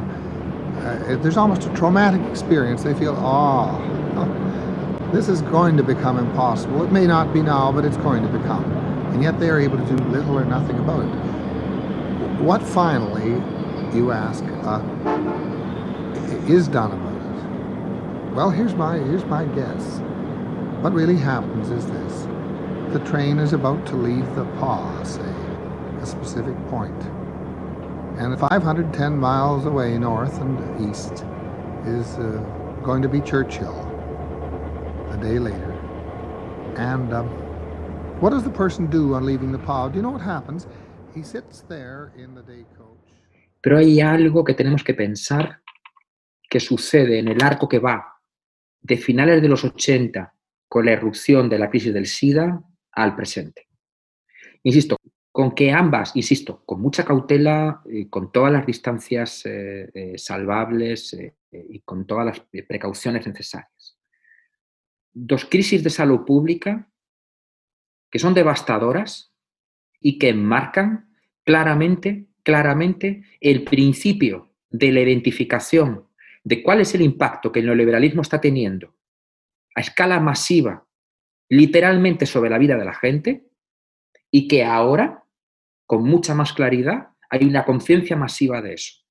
[0.78, 2.82] uh, there's almost a traumatic experience.
[2.82, 3.80] They feel, oh,
[5.14, 6.82] this is going to become impossible.
[6.82, 8.64] It may not be now, but it's going to become.
[9.12, 12.42] And yet they are able to do little or nothing about it.
[12.42, 13.34] What finally,
[13.96, 14.80] you ask, uh,
[16.48, 18.34] is done about it?
[18.34, 20.00] Well, here's my, here's my guess.
[20.82, 22.22] What really happens is this.
[22.92, 25.32] The train is about to leave the paw, say,
[26.00, 27.00] a specific point.
[28.18, 31.24] And 510 miles away north and east
[31.86, 32.42] is uh,
[32.82, 33.83] going to be Churchill
[35.24, 35.72] day later.
[36.76, 37.26] And um,
[38.20, 39.92] what does the person do on leaving the pod?
[39.92, 40.66] Do you know what happens?
[41.14, 43.08] He sits there in the day coach.
[43.62, 45.62] Pero hay algo que tenemos que pensar
[46.50, 48.20] que sucede en el arco que va
[48.82, 50.34] de finales de los 80
[50.68, 52.62] con la irrupción de la crisis del SIDA
[52.92, 53.68] al presente.
[54.64, 54.98] Insisto,
[55.32, 61.14] con que ambas, insisto, con mucha cautela, eh, con todas las distancias eh, eh, salvables
[61.14, 63.73] eh, y con todas las precauciones necesarias
[65.14, 66.90] dos crisis de salud pública
[68.10, 69.32] que son devastadoras
[70.00, 76.08] y que enmarcan claramente, claramente el principio de la identificación
[76.42, 78.94] de cuál es el impacto que el neoliberalismo está teniendo
[79.74, 80.86] a escala masiva,
[81.48, 83.48] literalmente sobre la vida de la gente,
[84.30, 85.24] y que ahora,
[85.86, 89.02] con mucha más claridad, hay una conciencia masiva de eso.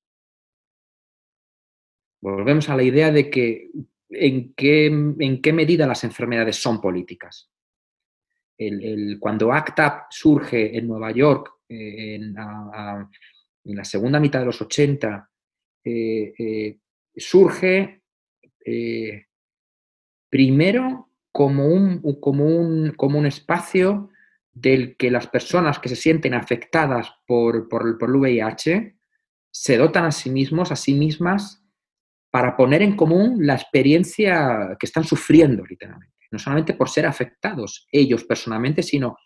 [2.22, 3.70] Volvemos a la idea de que
[4.08, 7.50] en qué, en qué medida las enfermedades son políticas.
[9.18, 9.80] cuando ACT
[10.10, 15.30] surge en Nueva York eh, en, la segunda mitad de los 80,
[15.84, 16.78] eh, eh,
[17.16, 18.02] surge
[20.28, 24.10] primero como un, como, un, como un espacio
[24.52, 28.96] del que las personas que se sienten afectadas por, por, por el VIH
[29.50, 31.63] se dotan a sí mismos, a sí mismas,
[32.34, 36.16] para poner en común la experiencia que están sufriendo literalmente.
[36.32, 39.16] No solamente por ser afectados ellos personalmente, sino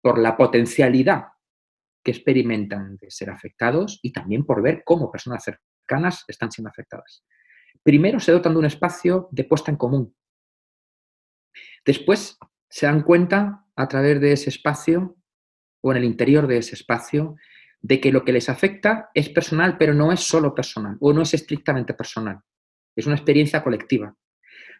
[0.00, 1.26] por la potencialidad
[2.02, 7.24] que experimentan de ser afectados y también por ver cómo personas cercanas están siendo afectadas.
[7.80, 10.16] Primero se dotan de un espacio de puesta en común.
[11.86, 15.14] Después se dan cuenta a través de ese espacio
[15.80, 17.36] o en el interior de ese espacio
[17.82, 21.22] de que lo que les afecta es personal, pero no es solo personal o no
[21.22, 22.40] es estrictamente personal.
[22.94, 24.16] Es una experiencia colectiva.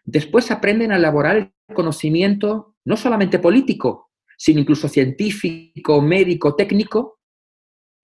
[0.05, 7.19] Después aprenden a elaborar el conocimiento no solamente político, sino incluso científico, médico, técnico,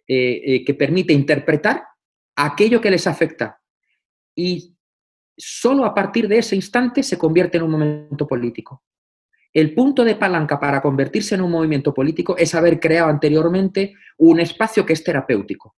[0.07, 1.83] eh, eh, que permite interpretar
[2.35, 3.61] aquello que les afecta.
[4.35, 4.75] Y
[5.37, 8.83] solo a partir de ese instante se convierte en un momento político.
[9.53, 14.39] El punto de palanca para convertirse en un movimiento político es haber creado anteriormente un
[14.39, 15.75] espacio que es terapéutico,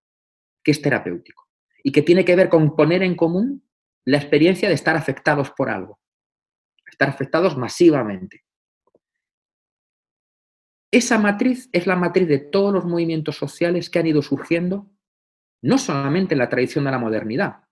[0.64, 1.48] que es terapéutico
[1.84, 3.64] y que tiene que ver con poner en común
[4.06, 6.00] la experiencia de estar afectados por algo,
[6.86, 8.44] estar afectados masivamente.
[10.92, 14.92] Esa matriz es la matriz de todos los movimientos sociales que han ido surgiendo,
[15.62, 17.64] no solamente en la tradición de la modernidad,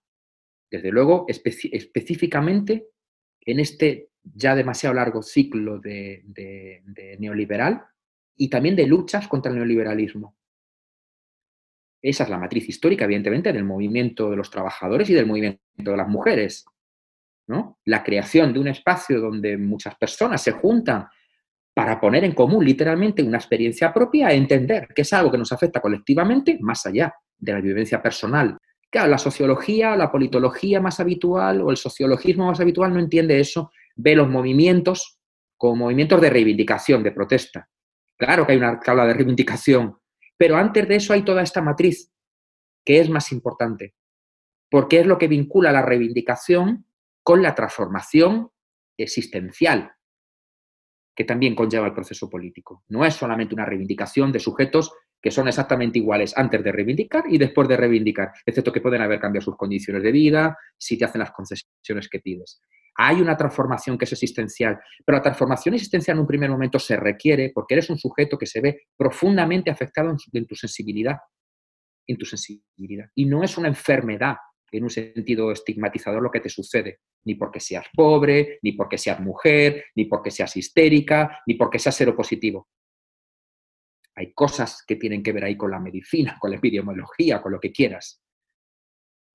[0.71, 2.87] desde luego específicamente
[3.41, 6.23] en este ya demasiado largo ciclo de,
[7.19, 7.85] neoliberal
[8.35, 10.35] y también de luchas contra el neoliberalismo.
[12.01, 15.97] Esa es la matriz histórica, evidentemente, del movimiento de los trabajadores y del movimiento de
[15.97, 16.65] las mujeres.
[17.47, 17.79] ¿no?
[17.85, 21.07] La creación de un espacio donde muchas personas se juntan
[21.73, 25.79] para poner en común literalmente una experiencia propia entender que es algo que nos afecta
[25.79, 28.57] colectivamente más allá de la vivencia personal.
[28.89, 33.71] Claro, la sociología, la politología más habitual o el sociologismo más habitual no entiende eso,
[34.01, 35.19] ve los movimientos
[35.57, 37.69] como movimientos de reivindicación, de protesta.
[38.15, 39.97] Claro que hay una tabla de reivindicación,
[40.37, 42.11] pero antes de eso hay toda esta matriz,
[42.85, 43.95] que es más importante,
[44.69, 46.85] porque es lo que vincula la reivindicación
[47.23, 48.51] con la transformación
[48.97, 49.91] existencial
[51.13, 52.85] que también conlleva el proceso político.
[52.87, 57.37] No es solamente una reivindicación de sujetos que son exactamente iguales antes de reivindicar y
[57.37, 61.19] después de reivindicar, excepto que pueden haber cambiado sus condiciones de vida, si te hacen
[61.19, 62.61] las concesiones que pides.
[62.95, 66.97] Hay una transformación que es existencial, pero la transformación existencial en un primer momento se
[66.97, 71.17] requiere porque eres un sujeto que se ve profundamente afectado en, tu sensibilidad,
[72.07, 73.09] en tu sensibilidad.
[73.15, 74.35] Y no es una enfermedad
[74.71, 79.19] en un sentido estigmatizador lo que te sucede, ni porque seas pobre, ni porque seas
[79.19, 82.67] mujer, ni porque seas histérica, ni porque seas seropositivo.
[84.19, 87.59] Hay cosas que tienen que ver ahí con la medicina, con la epidemiología, con lo
[87.59, 88.21] que quieras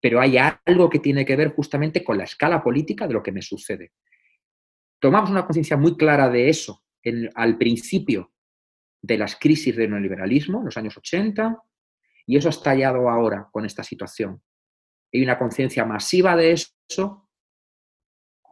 [0.05, 3.33] pero hay algo que tiene que ver justamente con la escala política de lo que
[3.33, 3.93] me sucede.
[5.01, 6.85] Tomamos una conciencia muy clara de eso
[7.35, 8.35] al principio
[9.01, 11.59] de las crisis del neoliberalismo, en los años 80,
[12.27, 14.43] y eso ha estallado ahora con esta situación.
[15.11, 17.27] Hay una conciencia masiva de eso,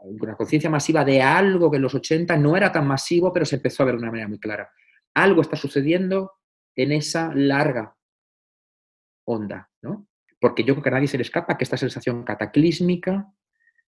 [0.04, 3.56] una conciencia masiva de algo que en los 80 no era tan masivo, pero se
[3.56, 4.72] empezó a ver de una manera muy clara.
[5.14, 6.32] Algo está sucediendo
[6.74, 7.96] en esa larga
[9.24, 10.08] onda, ¿no?
[10.42, 13.32] porque yo creo que a nadie se le escapa que esta sensación cataclísmica,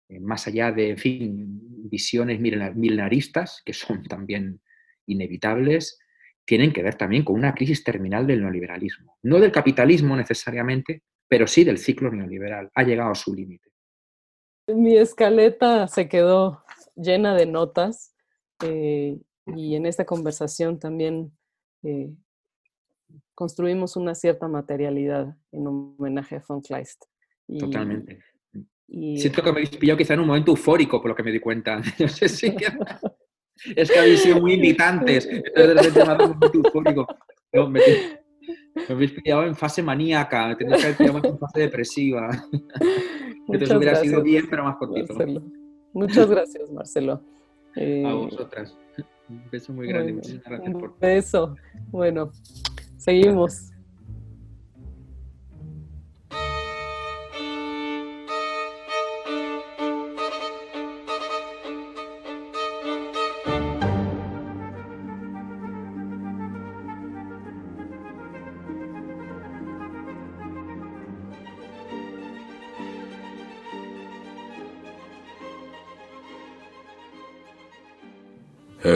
[0.08, 4.60] eh, más allá de, fin, visiones milenaristas, que son también
[5.06, 6.00] inevitables,
[6.44, 9.16] tienen que ver también con una crisis terminal del neoliberalismo.
[9.22, 12.68] No del capitalismo necesariamente, pero sí del ciclo neoliberal.
[12.74, 13.70] Ha llegado a su límite.
[14.66, 16.64] Mi escaleta se quedó
[16.96, 18.12] llena de notas
[18.64, 19.20] eh,
[19.56, 21.32] y en esta conversación también
[21.82, 22.12] eh,
[23.34, 27.04] construimos una cierta materialidad en homenaje a von Kleist.
[27.58, 28.22] Totalmente.
[28.88, 31.40] Siento que me habéis pillado quizá en un momento eufórico, por lo que me di
[31.40, 31.80] cuenta.
[31.98, 32.46] No sé si
[33.76, 35.26] es que habéis sido muy invitantes.
[35.26, 37.06] Entonces de repente me ha un momento eufórico.
[37.68, 37.80] me,
[38.88, 42.30] habéis pillado en fase maníaca, me tenéis que haber pillado en fase depresiva.
[43.48, 45.14] Entonces hubiera sido bien, pero más cortito.
[45.92, 47.22] Muchas gracias, Marcelo.
[47.76, 48.76] A eh, vosotras.
[49.28, 50.14] Un beso muy grande.
[50.14, 50.90] Muchísimas gracias por.
[50.90, 51.56] Un beso.
[51.90, 52.32] Bueno,
[53.00, 53.70] Seguimos.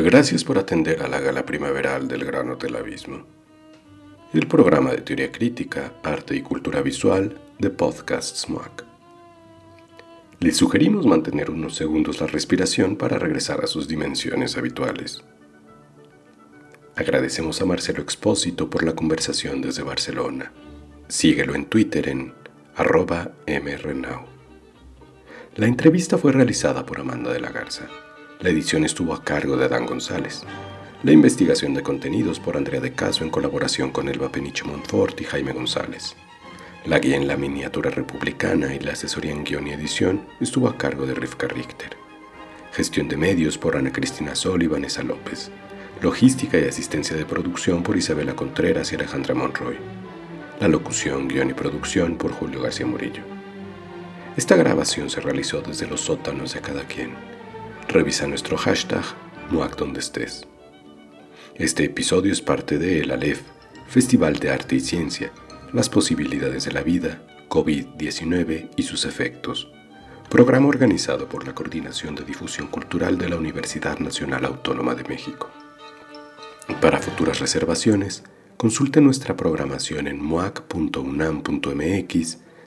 [0.04, 3.24] Gracias por atender a la gala primaveral del Gran Hotel Abismo
[4.34, 8.84] el programa de teoría crítica, arte y cultura visual de Podcast SMAC.
[10.40, 15.22] Les sugerimos mantener unos segundos la respiración para regresar a sus dimensiones habituales.
[16.96, 20.52] Agradecemos a Marcelo Expósito por la conversación desde Barcelona.
[21.06, 22.34] Síguelo en Twitter en
[22.74, 24.26] arroba mrnau.
[25.54, 27.88] La entrevista fue realizada por Amanda de la Garza.
[28.40, 30.42] La edición estuvo a cargo de Dan González.
[31.02, 35.24] La investigación de contenidos por Andrea de Caso en colaboración con Elba Peniche Montfort y
[35.24, 36.16] Jaime González.
[36.84, 40.76] La guía en la miniatura republicana y la asesoría en guion y edición estuvo a
[40.76, 41.96] cargo de Rivka Richter.
[42.72, 45.50] Gestión de medios por Ana Cristina Sol y Vanessa López.
[46.02, 49.78] Logística y asistencia de producción por Isabela Contreras y Alejandra Monroy.
[50.60, 53.22] La locución, guion y producción por Julio García Murillo.
[54.36, 57.33] Esta grabación se realizó desde los sótanos de cada quien.
[57.88, 59.04] Revisa nuestro hashtag
[59.50, 59.80] MUAC.
[61.54, 63.42] Este episodio es parte de El Aleph,
[63.86, 65.30] Festival de Arte y Ciencia,
[65.72, 69.70] las posibilidades de la vida, COVID-19 y sus efectos.
[70.28, 75.50] Programa organizado por la Coordinación de Difusión Cultural de la Universidad Nacional Autónoma de México.
[76.80, 78.24] Para futuras reservaciones,
[78.56, 80.78] consulte nuestra programación en muac.unam.mx,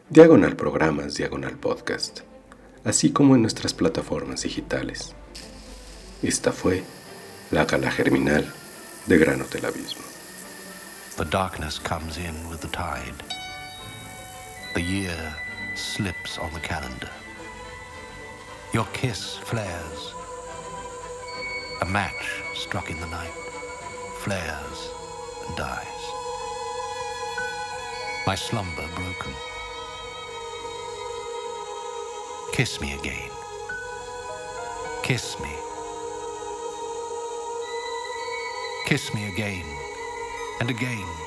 [0.10, 2.27] diagonal programas, diagonal podcast,
[2.88, 5.14] así como en nuestras plataformas digitales.
[6.24, 6.84] Esta fue
[7.52, 8.54] la Gala Germinal
[9.08, 10.04] de Gran Hotel Abismo.
[11.18, 13.22] The darkness comes in with the tide.
[14.74, 15.36] The year
[15.76, 17.10] slips on the calendar.
[18.74, 20.14] Your kiss flares.
[21.82, 23.34] A match struck in the night
[24.24, 24.92] flares
[25.46, 26.04] and dies.
[28.26, 29.47] My slumber broken.
[32.58, 33.30] Kiss me again.
[35.04, 35.52] Kiss me.
[38.88, 39.64] Kiss me again
[40.60, 41.27] and again.